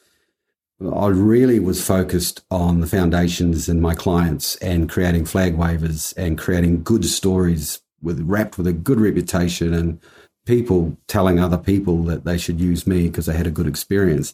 [0.81, 6.37] I really was focused on the foundations and my clients and creating flag wavers and
[6.37, 9.99] creating good stories with wrapped with a good reputation and
[10.45, 14.33] people telling other people that they should use me because they had a good experience.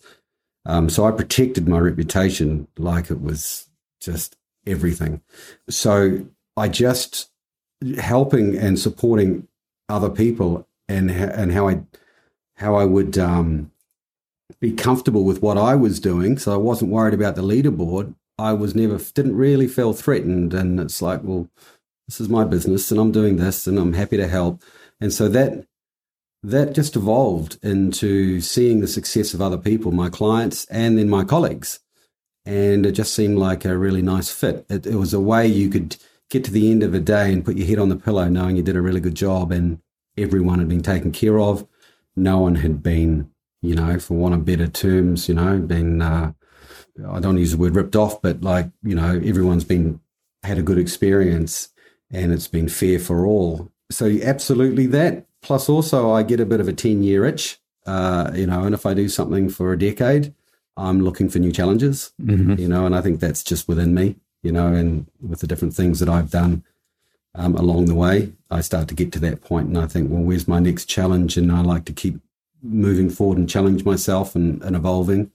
[0.65, 3.69] Um, so I protected my reputation like it was
[3.99, 5.21] just everything.
[5.69, 6.25] So
[6.55, 7.29] I just
[7.97, 9.47] helping and supporting
[9.89, 11.81] other people and and how I
[12.55, 13.71] how I would um,
[14.59, 16.37] be comfortable with what I was doing.
[16.37, 18.15] So I wasn't worried about the leaderboard.
[18.37, 21.49] I was never didn't really feel threatened, and it's like, well,
[22.07, 24.61] this is my business, and I'm doing this, and I'm happy to help.
[25.01, 25.65] And so that
[26.43, 31.23] that just evolved into seeing the success of other people, my clients, and then my
[31.23, 31.79] colleagues
[32.47, 34.65] and it just seemed like a really nice fit.
[34.69, 35.97] It, it, was a way you could
[36.29, 38.55] get to the end of a day and put your head on the pillow knowing
[38.55, 39.81] you did a really good job and
[40.17, 41.67] everyone had been taken care of.
[42.15, 43.29] No one had been,
[43.61, 46.33] you know, for want of better terms, you know, been, uh,
[47.09, 49.99] I don't use the word ripped off, but like, you know, everyone's been,
[50.43, 51.69] had a good experience
[52.11, 53.71] and it's been fair for all.
[53.91, 55.25] So absolutely that.
[55.41, 58.73] Plus also I get a bit of a 10 year itch, uh, you know, and
[58.73, 60.33] if I do something for a decade,
[60.75, 62.59] I'm looking for new challenges, mm-hmm.
[62.59, 65.73] you know, and I think that's just within me, you know, and with the different
[65.73, 66.63] things that I've done
[67.33, 70.21] um, along the way, I start to get to that point and I think, well,
[70.21, 71.37] where's my next challenge?
[71.37, 72.19] And I like to keep
[72.61, 75.31] moving forward and challenge myself and, and evolving,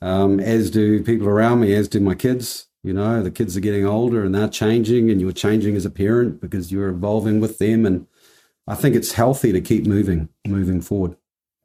[0.00, 2.68] um, as do people around me, as do my kids.
[2.82, 5.90] You know, the kids are getting older and they're changing, and you're changing as a
[5.90, 7.86] parent because you're evolving with them.
[7.86, 8.06] And
[8.66, 11.16] I think it's healthy to keep moving, moving forward.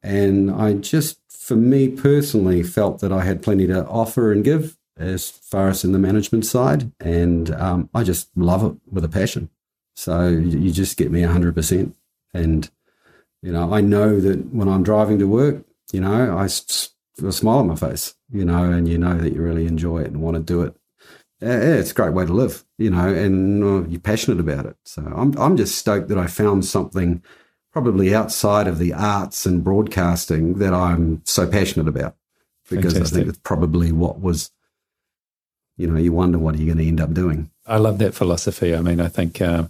[0.02, 4.76] And I just for me personally, felt that I had plenty to offer and give
[4.98, 6.92] as far as in the management side.
[7.00, 9.48] And um, I just love it with a passion.
[9.96, 11.94] So you just get me 100%.
[12.34, 12.70] And,
[13.42, 16.48] you know, I know that when I'm driving to work, you know, I
[17.26, 20.08] a smile on my face, you know, and you know that you really enjoy it
[20.08, 20.74] and want to do it.
[21.40, 24.76] Yeah, it's a great way to live, you know, and uh, you're passionate about it.
[24.84, 27.22] So I'm, I'm just stoked that I found something
[27.72, 32.16] probably outside of the arts and broadcasting that I'm so passionate about
[32.68, 33.16] because Fantastic.
[33.16, 34.50] I think it's probably what was,
[35.76, 37.50] you know, you wonder what are you going to end up doing.
[37.66, 38.74] I love that philosophy.
[38.74, 39.68] I mean, I think uh,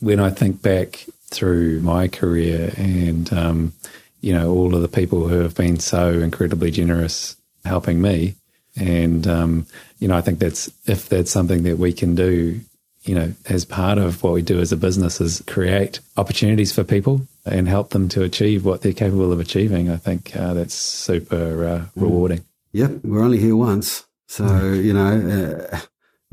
[0.00, 3.72] when I think back through my career and, um,
[4.20, 8.34] you know, all of the people who have been so incredibly generous helping me.
[8.76, 9.66] And, um,
[9.98, 12.60] you know, I think that's, if that's something that we can do
[13.06, 16.82] you know, as part of what we do as a business is create opportunities for
[16.82, 19.88] people and help them to achieve what they're capable of achieving.
[19.88, 21.90] I think uh, that's super uh, mm.
[21.94, 22.44] rewarding.
[22.72, 24.04] Yep, we're only here once.
[24.26, 25.80] So, you know, uh,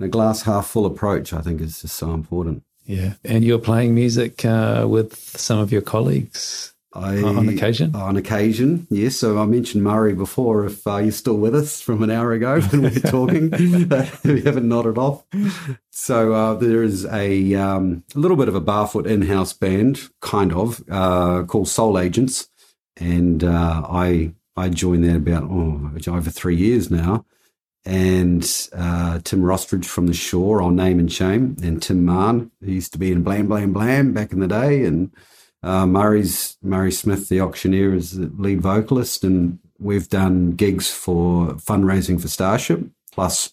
[0.04, 2.64] a glass half full approach, I think, is just so important.
[2.86, 3.14] Yeah.
[3.24, 7.96] And you're playing music uh, with some of your colleagues I, on occasion.
[7.96, 9.16] On occasion, yes.
[9.16, 10.66] So I mentioned Murray before.
[10.66, 13.50] If uh, you're still with us from an hour ago when we were talking,
[14.24, 15.24] we haven't nodded off.
[15.92, 20.54] So uh, there is a, um, a little bit of a barfoot in-house band, kind
[20.54, 22.50] of, uh, called Soul Agents,
[22.98, 27.26] and uh, I I joined that about oh, over three years now.
[27.86, 32.72] And uh, Tim Rostridge from the Shore on Name and Shame, and Tim Mahon, who
[32.72, 35.12] used to be in Blam Blam Blam back in the day, and
[35.64, 41.56] uh, Murray's Murray Smith, the auctioneer, is the lead vocalist, and we've done gigs for
[41.56, 43.52] fundraising for Starship, plus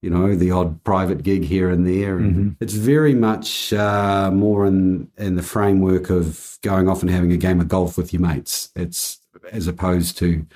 [0.00, 2.18] you know the odd private gig here and there.
[2.18, 2.48] And mm-hmm.
[2.60, 7.36] It's very much uh, more in in the framework of going off and having a
[7.36, 8.70] game of golf with your mates.
[8.76, 9.18] It's
[9.52, 10.46] as opposed to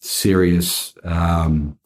[0.00, 1.78] serious um,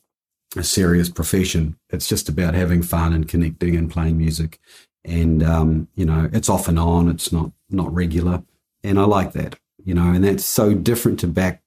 [0.56, 1.76] a serious profession.
[1.90, 4.58] It's just about having fun and connecting and playing music.
[5.04, 7.08] And um, you know, it's off and on.
[7.08, 8.42] It's not not regular
[8.84, 11.62] and I like that, you know, and that's so different to back,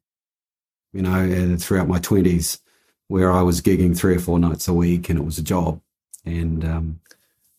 [0.93, 2.59] you know, throughout my twenties
[3.07, 5.81] where I was gigging three or four nights a week and it was a job.
[6.25, 6.99] And um,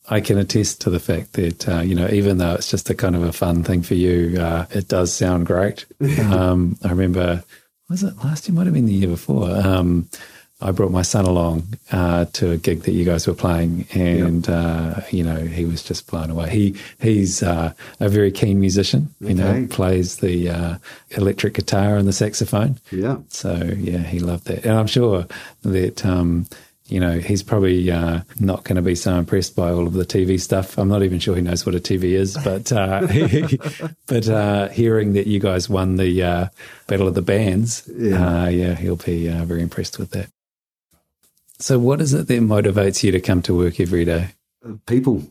[0.09, 2.95] I can attest to the fact that uh, you know, even though it's just a
[2.95, 5.85] kind of a fun thing for you, uh, it does sound great.
[6.21, 7.43] um, I remember,
[7.91, 8.55] was it last year?
[8.55, 9.51] Might have been the year before.
[9.51, 10.09] Um,
[10.61, 14.47] I brought my son along uh, to a gig that you guys were playing, and
[14.47, 14.57] yep.
[14.57, 16.51] uh, you know he was just blown away.
[16.51, 19.15] He he's uh, a very keen musician.
[19.21, 19.61] You okay.
[19.61, 20.79] know, plays the uh,
[21.11, 22.81] electric guitar and the saxophone.
[22.91, 23.19] Yeah.
[23.29, 25.27] So yeah, he loved that, and I'm sure
[25.63, 26.05] that.
[26.05, 26.47] Um,
[26.91, 30.07] you know, he's probably uh, not going to be so impressed by all of the
[30.07, 30.79] TV stuff.
[30.79, 33.03] I'm not even sure he knows what a TV is, but uh,
[34.07, 36.51] but hearing that you guys won the
[36.87, 40.31] Battle of the Bands, yeah, yeah he'll be very impressed with that.
[41.61, 44.31] So, what is it that motivates you to come to work every day?
[44.65, 45.25] Uh, people.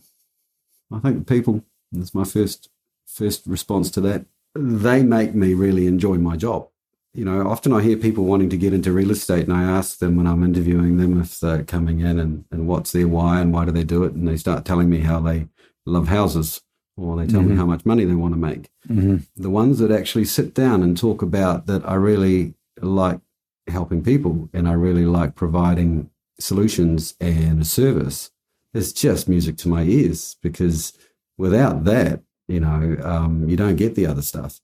[0.91, 1.63] I think people.
[1.91, 2.69] That's my first
[3.05, 4.25] first response to that.
[4.53, 6.67] They make me really enjoy my job.
[7.13, 9.99] You know, often I hear people wanting to get into real estate, and I ask
[9.99, 13.53] them when I'm interviewing them if they're coming in and, and what's their why and
[13.53, 15.47] why do they do it, and they start telling me how they
[15.85, 16.61] love houses
[16.97, 17.51] or they tell mm-hmm.
[17.51, 18.69] me how much money they want to make.
[18.89, 19.17] Mm-hmm.
[19.35, 23.19] The ones that actually sit down and talk about that I really like
[23.67, 26.09] helping people and I really like providing
[26.39, 28.31] solutions and a service
[28.73, 30.93] is just music to my ears because
[31.37, 34.61] without that, you know, um, you don't get the other stuff.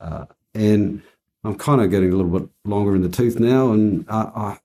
[0.00, 1.02] Uh, and
[1.44, 4.58] I'm kind of getting a little bit longer in the tooth now, and uh, I,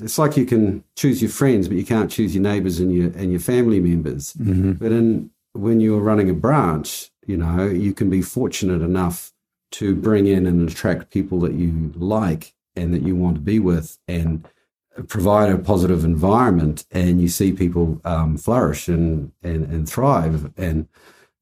[0.00, 3.10] it's like you can choose your friends, but you can't choose your neighbours and your
[3.12, 4.34] and your family members.
[4.34, 4.72] Mm-hmm.
[4.72, 9.32] But in when you're running a branch, you know, you can be fortunate enough
[9.70, 13.58] to bring in and attract people that you like and that you want to be
[13.58, 14.46] with, and
[15.06, 20.52] provide a positive environment and you see people um, flourish and, and, and thrive.
[20.56, 20.88] And,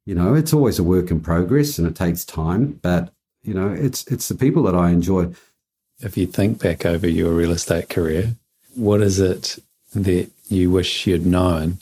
[0.04, 3.68] you know, it's always a work in progress and it takes time, but, you know,
[3.68, 5.32] it's, it's the people that I enjoy.
[6.00, 8.34] If you think back over your real estate career,
[8.74, 9.58] what is it
[9.94, 11.78] that you wish you'd known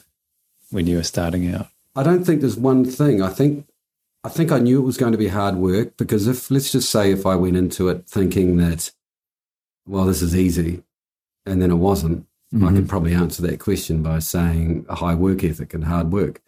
[0.71, 1.69] when you were starting out?
[1.97, 3.23] I don't think there's one thing.
[3.23, 3.67] I think
[4.25, 6.91] I think I knew it was going to be hard work because if let's just
[6.91, 8.91] say if I went into it thinking that
[9.87, 10.83] well this is easy
[11.47, 12.67] and then it wasn't, mm-hmm.
[12.67, 16.41] I could probably answer that question by saying a high work ethic and hard work.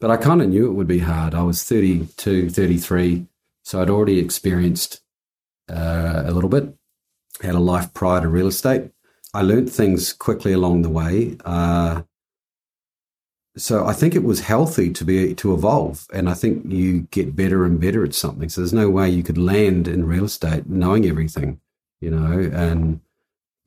[0.00, 1.34] But I kind of knew it would be hard.
[1.34, 3.26] I was 32, 33,
[3.62, 5.00] so I'd already experienced
[5.68, 6.74] uh, a little bit,
[7.42, 8.90] had a life prior to real estate.
[9.34, 11.36] I learned things quickly along the way.
[11.44, 12.02] Uh,
[13.56, 17.34] so I think it was healthy to be to evolve, and I think you get
[17.34, 18.48] better and better at something.
[18.48, 21.60] So there's no way you could land in real estate knowing everything,
[22.00, 23.00] you know, and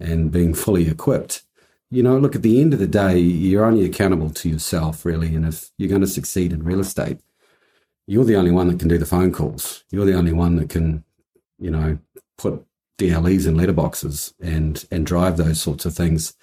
[0.01, 1.43] and being fully equipped.
[1.89, 5.35] You know, look, at the end of the day, you're only accountable to yourself, really.
[5.35, 7.19] And if you're going to succeed in real estate,
[8.07, 9.83] you're the only one that can do the phone calls.
[9.91, 11.03] You're the only one that can,
[11.59, 11.97] you know,
[12.37, 12.65] put
[12.97, 16.33] DLEs in letterboxes and and drive those sorts of things.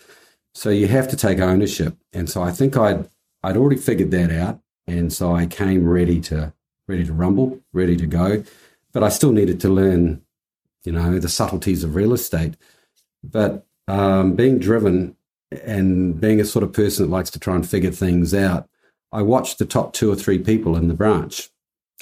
[0.54, 1.96] So you have to take ownership.
[2.12, 3.08] And so I think I'd
[3.42, 4.60] I'd already figured that out.
[4.86, 6.52] And so I came ready to
[6.86, 8.42] ready to rumble, ready to go.
[8.92, 10.22] But I still needed to learn,
[10.84, 12.54] you know, the subtleties of real estate
[13.22, 15.16] but um, being driven
[15.64, 18.68] and being a sort of person that likes to try and figure things out,
[19.12, 21.50] I watched the top two or three people in the branch.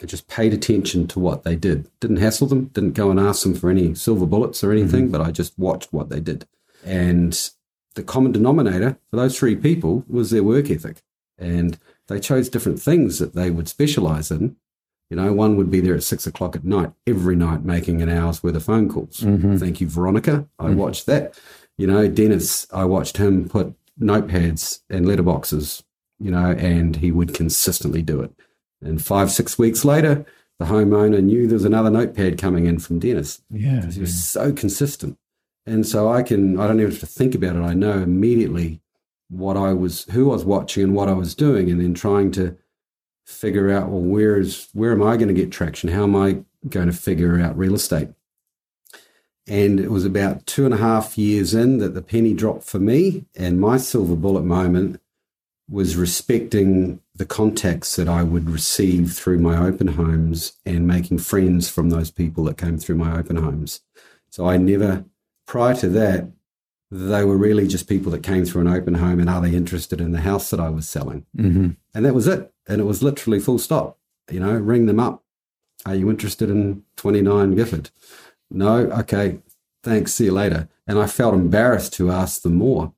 [0.03, 1.89] I just paid attention to what they did.
[2.01, 5.13] Didn't hassle them, didn't go and ask them for any silver bullets or anything, mm-hmm.
[5.13, 6.47] but I just watched what they did.
[6.85, 7.51] And
[7.95, 11.03] the common denominator for those three people was their work ethic.
[11.39, 14.57] And they chose different things that they would specialize in.
[15.11, 18.09] You know, one would be there at six o'clock at night, every night, making an
[18.09, 19.21] hour's worth of phone calls.
[19.21, 19.57] Mm-hmm.
[19.57, 20.49] Thank you, Veronica.
[20.59, 20.77] I mm-hmm.
[20.77, 21.39] watched that.
[21.79, 25.85] You know, Dennis, I watched him put notepads and letterboxes,
[26.19, 28.33] you know, and he would consistently do it.
[28.83, 30.27] And five, six weeks later,
[30.59, 33.43] the homeowner knew there was another notepad coming in from Dennis.
[33.51, 33.91] Yeah.
[33.91, 35.19] He was so consistent.
[35.67, 37.61] And so I can, I don't even have to think about it.
[37.61, 38.81] I know immediately
[39.29, 42.31] what I was, who I was watching and what I was doing, and then trying
[42.33, 42.57] to
[43.27, 45.91] figure out, well, where is, where am I going to get traction?
[45.91, 48.09] How am I going to figure out real estate?
[49.49, 52.79] And it was about two and a half years in that the penny dropped for
[52.79, 53.27] me.
[53.37, 55.01] And my silver bullet moment
[55.69, 61.69] was respecting the contacts that I would receive through my open homes and making friends
[61.69, 63.81] from those people that came through my open homes.
[64.31, 65.05] So I never,
[65.47, 66.31] prior to that,
[66.91, 70.01] they were really just people that came through an open home and are they interested
[70.01, 71.27] in the house that I was selling?
[71.37, 71.71] Mm-hmm.
[71.95, 72.53] And that was it.
[72.69, 73.99] And it was literally full stop.
[74.31, 75.25] You know, ring them up.
[75.85, 77.91] Are you interested in 29 Gifford?
[78.51, 78.77] No.
[78.77, 79.39] Okay.
[79.83, 80.15] Thanks.
[80.15, 80.69] See you later.
[80.87, 82.93] And I felt embarrassed to ask them more.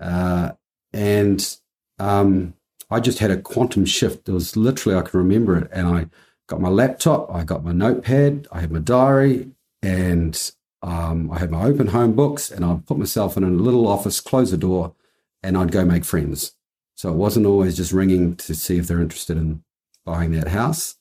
[0.00, 0.52] Uh,
[0.92, 1.56] and
[1.98, 2.54] um,
[2.90, 4.28] I just had a quantum shift.
[4.28, 5.70] It was literally, I can remember it.
[5.72, 6.06] And I
[6.46, 9.50] got my laptop, I got my notepad, I had my diary,
[9.82, 10.52] and
[10.84, 14.20] um, I had my open home books, and I'd put myself in a little office,
[14.20, 14.94] close the door,
[15.42, 16.52] and I'd go make friends.
[16.94, 19.64] So it wasn't always just ringing to see if they're interested in
[20.04, 20.96] buying that house.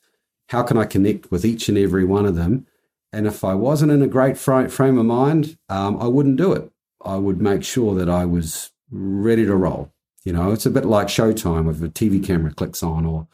[0.50, 2.66] How can I connect with each and every one of them?
[3.12, 6.72] And if I wasn't in a great frame of mind, um, I wouldn't do it.
[7.04, 9.92] I would make sure that I was ready to roll.
[10.24, 13.28] You know, it's a bit like Showtime if a TV camera clicks on or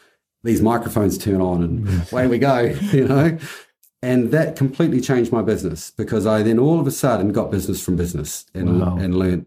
[0.43, 2.59] these microphones turn on and away we go,
[2.91, 3.37] you know.
[4.01, 7.83] And that completely changed my business because I then all of a sudden got business
[7.83, 8.97] from business and Wow.
[8.97, 9.45] and learned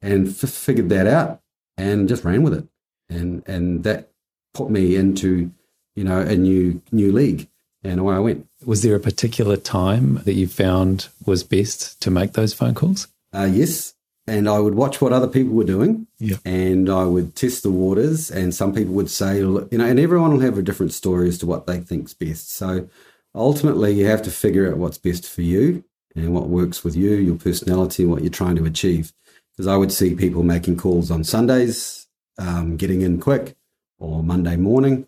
[0.00, 1.40] and f- figured that out
[1.76, 2.66] and just ran with it.
[3.08, 4.10] And and that
[4.52, 5.50] put me into,
[5.96, 7.48] you know, a new new league
[7.82, 8.46] and away I went.
[8.64, 13.08] Was there a particular time that you found was best to make those phone calls?
[13.34, 13.94] Uh, yes.
[14.26, 16.06] And I would watch what other people were doing.
[16.18, 16.36] Yeah.
[16.46, 18.30] And I would test the waters.
[18.30, 21.36] And some people would say, you know, and everyone will have a different story as
[21.38, 22.50] to what they think's best.
[22.50, 22.88] So
[23.34, 27.14] ultimately, you have to figure out what's best for you and what works with you,
[27.14, 29.12] your personality, what you're trying to achieve.
[29.52, 32.06] Because I would see people making calls on Sundays,
[32.38, 33.56] um, getting in quick,
[33.98, 35.06] or Monday morning.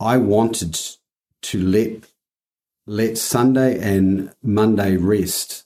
[0.00, 0.78] I wanted
[1.42, 2.10] to let
[2.86, 5.64] let Sunday and Monday rest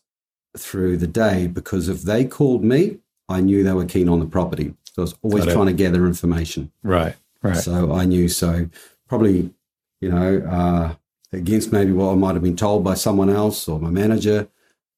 [0.56, 2.98] through the day because if they called me,
[3.28, 4.74] I knew they were keen on the property.
[4.92, 6.72] So I was always trying to gather information.
[6.82, 7.16] Right.
[7.42, 7.56] Right.
[7.56, 8.28] So I knew.
[8.28, 8.68] So
[9.08, 9.52] probably,
[10.00, 10.94] you know, uh,
[11.32, 14.48] against maybe what I might have been told by someone else or my manager,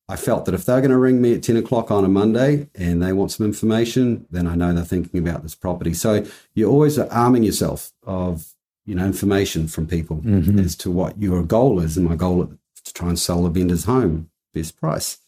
[0.08, 2.68] I felt that if they're going to ring me at 10 o'clock on a Monday
[2.74, 5.94] and they want some information, then I know they're thinking about this property.
[5.94, 6.24] So
[6.54, 8.46] you're always arming yourself of,
[8.84, 10.58] you know, information from people Mhm.
[10.64, 11.96] as to what your goal is.
[11.96, 12.48] And my goal is
[12.84, 15.18] to try and sell the vendor's home best price.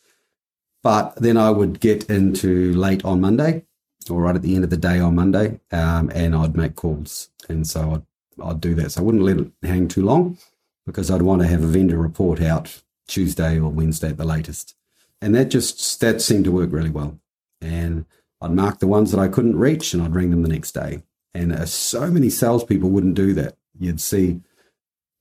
[0.82, 3.64] But then I would get into late on Monday
[4.11, 7.28] or right at the end of the day on Monday, um, and I'd make calls.
[7.48, 7.92] And so
[8.40, 8.90] I'd, I'd do that.
[8.90, 10.38] So I wouldn't let it hang too long
[10.87, 14.74] because I'd want to have a vendor report out Tuesday or Wednesday at the latest.
[15.20, 17.18] And that just, that seemed to work really well.
[17.61, 18.07] And
[18.41, 21.03] I'd mark the ones that I couldn't reach and I'd ring them the next day.
[21.35, 23.57] And uh, so many salespeople wouldn't do that.
[23.78, 24.41] You'd see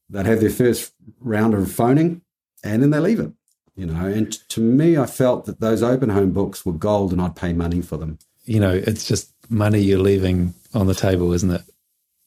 [0.10, 2.22] they'd have their first round of phoning
[2.64, 3.32] and then they leave it,
[3.76, 4.06] you know.
[4.06, 7.54] And to me, I felt that those open home books were gold and I'd pay
[7.54, 8.20] money for them.
[8.46, 11.62] You know, it's just money you're leaving on the table, isn't it?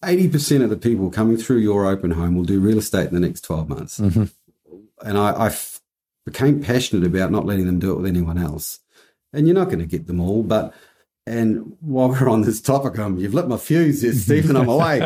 [0.04, 3.20] 80% of the people coming through your open home will do real estate in the
[3.20, 4.00] next 12 months.
[4.00, 4.30] Mhm.
[5.02, 5.80] And I, I f-
[6.24, 8.80] became passionate about not letting them do it with anyone else.
[9.32, 10.72] And you're not going to get them all, but
[11.26, 14.56] and while we're on this topic, um, you've lit my fuse, there, Stephen.
[14.56, 14.98] I'm away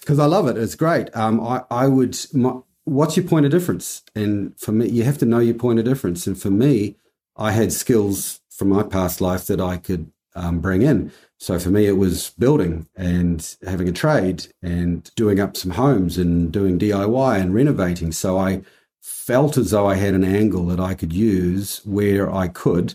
[0.00, 0.56] because I love it.
[0.56, 1.14] It's great.
[1.16, 2.16] Um, I, I would.
[2.32, 2.54] My,
[2.84, 4.02] what's your point of difference?
[4.14, 6.26] And for me, you have to know your point of difference.
[6.26, 6.96] And for me,
[7.36, 11.10] I had skills from my past life that I could um, bring in.
[11.42, 16.16] So for me, it was building and having a trade and doing up some homes
[16.16, 18.12] and doing DIY and renovating.
[18.12, 18.62] So I
[19.00, 22.94] felt as though I had an angle that I could use where I could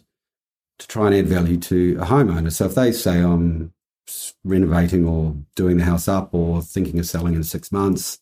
[0.79, 2.49] to try and add value to a homeowner.
[2.49, 3.73] So if they say I'm
[4.45, 8.19] renovating or doing the house up or thinking of selling in six months,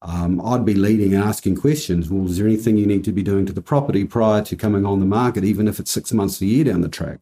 [0.00, 2.08] um, I'd be leading and asking questions.
[2.08, 4.86] Well, is there anything you need to be doing to the property prior to coming
[4.86, 7.20] on the market, even if it's six months a year down the track?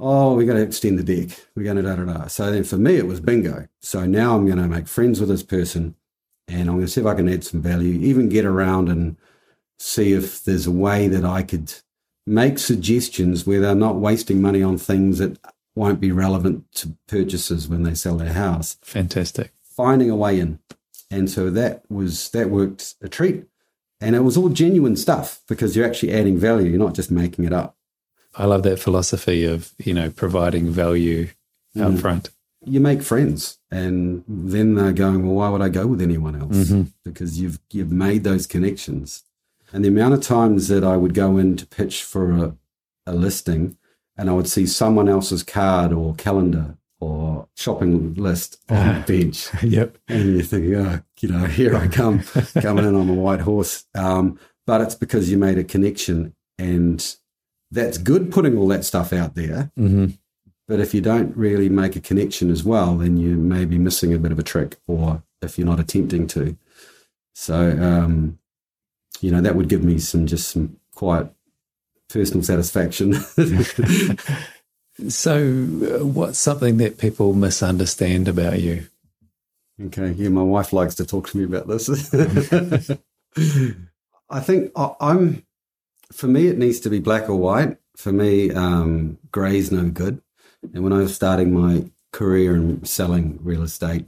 [0.00, 1.38] Oh, we're going to extend the deck.
[1.54, 2.26] We're going to da da da.
[2.28, 3.68] So then for me, it was bingo.
[3.80, 5.94] So now I'm going to make friends with this person
[6.48, 9.16] and I'm going to see if I can add some value, even get around and
[9.78, 11.72] see if there's a way that I could
[12.26, 15.38] make suggestions where they're not wasting money on things that
[15.74, 18.76] won't be relevant to purchasers when they sell their house.
[18.82, 19.52] Fantastic.
[19.62, 20.58] Finding a way in.
[21.10, 23.46] And so that was that worked a treat.
[24.00, 27.44] And it was all genuine stuff because you're actually adding value, you're not just making
[27.44, 27.76] it up.
[28.36, 31.28] I love that philosophy of, you know, providing value
[31.78, 32.00] out Mm.
[32.00, 32.30] front.
[32.64, 36.56] you make friends, and then they're going, well, why would I go with anyone else?
[36.68, 36.82] Mm-hmm.
[37.04, 39.24] Because you've you've made those connections.
[39.72, 42.56] And the amount of times that I would go in to pitch for a,
[43.06, 43.76] a listing,
[44.16, 49.48] and I would see someone else's card or calendar or shopping list on the bench,
[49.62, 49.96] Yep.
[50.08, 52.20] and you think, oh, you know, here I come,
[52.60, 53.84] coming in on a white horse.
[53.94, 57.16] Um, but it's because you made a connection, and
[57.70, 59.70] that's good putting all that stuff out there.
[59.76, 60.06] hmm
[60.68, 64.12] But if you don't really make a connection as well, then you may be missing
[64.14, 66.56] a bit of a trick, or if you're not attempting to.
[67.34, 68.38] So, um,
[69.20, 71.28] you know, that would give me some just some quiet
[72.08, 73.14] personal satisfaction.
[75.08, 78.86] So, uh, what's something that people misunderstand about you?
[79.82, 81.88] Okay, yeah, my wife likes to talk to me about this.
[84.28, 85.42] I think I- I'm,
[86.12, 87.78] for me, it needs to be black or white.
[87.96, 90.22] For me, um, is no good.
[90.74, 94.06] And when I was starting my career in selling real estate,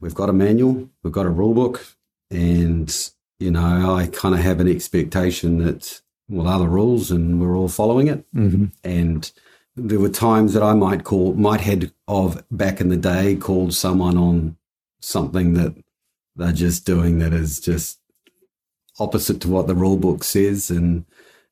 [0.00, 1.84] we've got a manual, we've got a rule book,
[2.30, 2.94] and,
[3.38, 7.56] you know, I kind of have an expectation that, well, are the rules and we're
[7.56, 8.66] all following it Mm-hmm.
[8.82, 9.30] and
[9.76, 13.74] there were times that I might call, might had of back in the day called
[13.74, 14.56] someone on
[15.00, 15.74] something that
[16.36, 17.98] they're just doing that is just
[18.98, 21.04] opposite to what the rule book says, and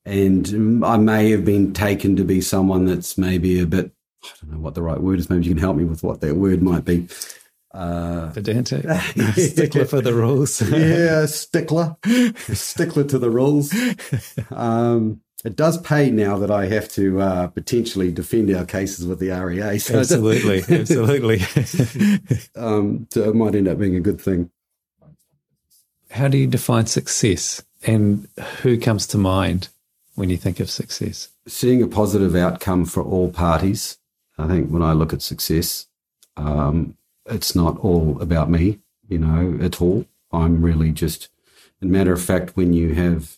[0.05, 3.92] and I may have been taken to be someone that's maybe a bit,
[4.24, 5.30] I don't know what the right word is.
[5.30, 7.09] Maybe you can help me with what that word might be.
[7.72, 8.84] Uh, Pedantic,
[9.34, 10.61] stickler for the rules.
[10.61, 11.96] yeah, stickler,
[12.53, 13.74] stickler to the rules.
[14.50, 19.18] Um, it does pay now that I have to uh, potentially defend our cases with
[19.18, 19.78] the REA.
[19.78, 21.40] So absolutely, absolutely.
[22.57, 24.50] um, so it might end up being a good thing.
[26.11, 28.28] How do you define success, and
[28.61, 29.68] who comes to mind
[30.15, 31.29] when you think of success?
[31.47, 33.99] Seeing a positive outcome for all parties.
[34.39, 35.87] I think when I look at success,
[36.37, 36.97] um,
[37.27, 40.07] it's not all about me, you know, at all.
[40.33, 41.29] I'm really just,
[41.81, 43.37] in matter of fact, when you have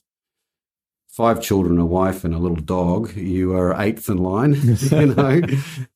[1.09, 4.55] five children, a wife, and a little dog, you are eighth in line,
[4.91, 5.41] you know.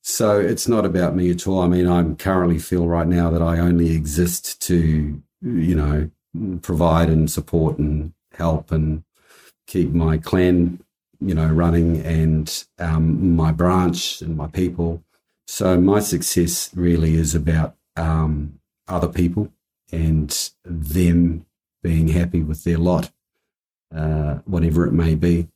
[0.01, 1.61] so it's not about me at all.
[1.61, 6.11] I mean, I currently feel right now that I only exist to, you know,
[6.63, 9.03] provide and support and help and
[9.69, 10.83] keep my clan,
[11.21, 15.05] you know, running and um, my branch and my people.
[15.47, 18.59] So my success really is about um,
[18.89, 19.53] other people
[19.93, 21.47] and them
[21.83, 23.11] being happy with their lot
[23.95, 25.49] uh, whatever it may be.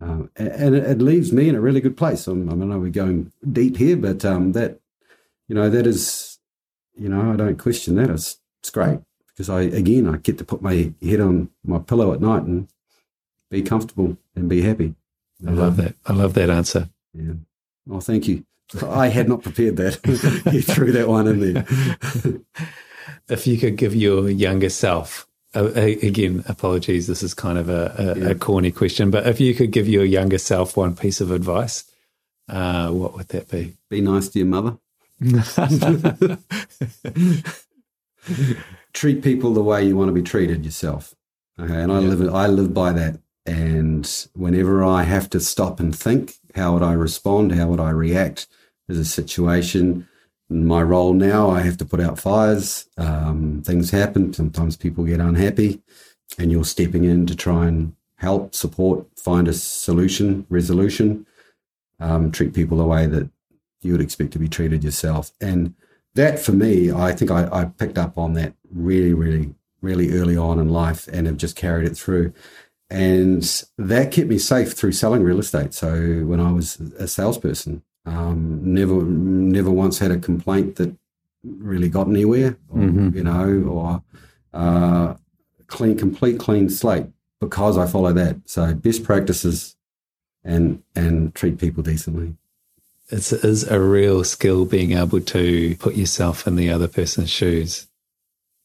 [0.00, 2.26] Um, and it, leaves me in a really good place.
[2.26, 4.78] I'm, I know we're going deep here, but um, that,
[5.48, 6.38] you know, that is,
[6.94, 8.10] you know, I don't question that.
[8.10, 12.12] It's, it's great because I, again, I get to put my head on my pillow
[12.12, 12.68] at night and
[13.56, 14.94] be comfortable and be happy.
[15.46, 15.94] I love that.
[16.06, 16.88] I love that answer.
[17.14, 17.34] Yeah.
[17.90, 18.44] Oh, thank you.
[18.82, 19.94] I had not prepared that.
[20.52, 21.64] you threw that one in there.
[23.28, 27.94] If you could give your younger self, uh, again, apologies, this is kind of a,
[27.98, 28.28] a, Yeah.
[28.30, 31.84] a corny question, but if you could give your younger self one piece of advice,
[32.48, 33.74] uh, what would that be?
[33.90, 34.78] Be nice to your mother.
[38.92, 41.14] treat people the way you want to be treated yourself.
[41.58, 42.08] Okay, and I Yeah.
[42.08, 43.18] live I live by that.
[43.46, 47.52] And whenever I have to stop and think, how would I respond?
[47.52, 48.48] How would I react?
[48.86, 50.08] There's a situation.
[50.48, 52.88] In my role now, I have to put out fires.
[52.96, 54.32] Um, things happen.
[54.32, 55.82] Sometimes people get unhappy,
[56.38, 61.26] and you're stepping in to try and help, support, find a solution, resolution.
[61.98, 63.30] Um, treat people the way that
[63.82, 65.32] you would expect to be treated yourself.
[65.40, 65.74] And
[66.14, 70.36] that for me, I think I, I picked up on that really, really, really early
[70.36, 72.32] on in life and have just carried it through.
[72.88, 73.42] And
[73.78, 75.74] that kept me safe through selling real estate.
[75.74, 80.94] So when I was a salesperson, um, never, never once had a complaint that
[81.44, 83.14] really got anywhere, or, Mhm.
[83.14, 84.02] you know, or
[84.54, 85.14] uh,
[85.66, 87.06] clean, complete clean slate
[87.40, 88.36] because I follow that.
[88.46, 89.76] So best practices
[90.44, 92.36] and and treat people decently.
[93.10, 97.86] It is a real skill being able to put yourself in the other person's shoes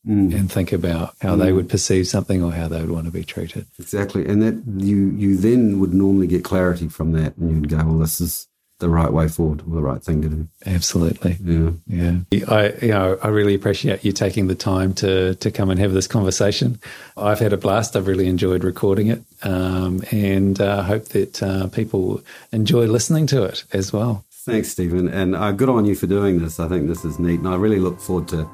[0.07, 0.33] Mm.
[0.33, 3.23] and think about how they would perceive something or how they would want to be
[3.23, 3.67] treated.
[3.77, 7.77] Exactly, and that you you then would normally get clarity from that, and you'd go,
[7.77, 8.47] "Well, this is
[8.79, 11.37] the right way forward, or the right thing to do." Absolutely.
[11.43, 12.17] Yeah, Yeah.
[12.47, 15.93] I you know, I really appreciate you taking the time to to come and have
[15.93, 16.79] this conversation.
[17.15, 17.95] I've had a blast.
[17.95, 19.21] I've really enjoyed recording it.
[19.43, 24.25] Um, and uh, hope that uh, people enjoy listening to it as well.
[24.45, 26.59] thanks, Stephen, and uh, good on you for doing this.
[26.59, 28.49] I think this is neat, and I really look forward to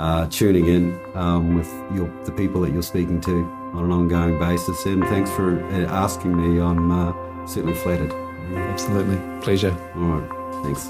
[0.00, 3.44] uh, tuning in um, with your, the people that you're speaking to
[3.74, 4.86] on an ongoing basis.
[4.86, 6.60] And thanks for uh, asking me.
[6.60, 8.12] I'm uh, certainly flattered.
[8.54, 9.18] Absolutely.
[9.42, 9.76] Pleasure.
[9.96, 10.64] All right.
[10.64, 10.88] Thanks.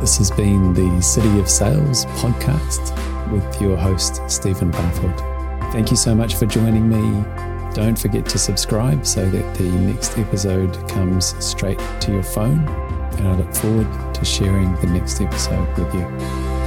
[0.00, 2.96] This has been the City of Sales podcast
[3.30, 5.72] with your host, Stephen Barfoot.
[5.72, 7.24] Thank you so much for joining me.
[7.74, 13.28] Don't forget to subscribe so that the next episode comes straight to your phone and
[13.28, 16.57] I look forward to sharing the next episode with you.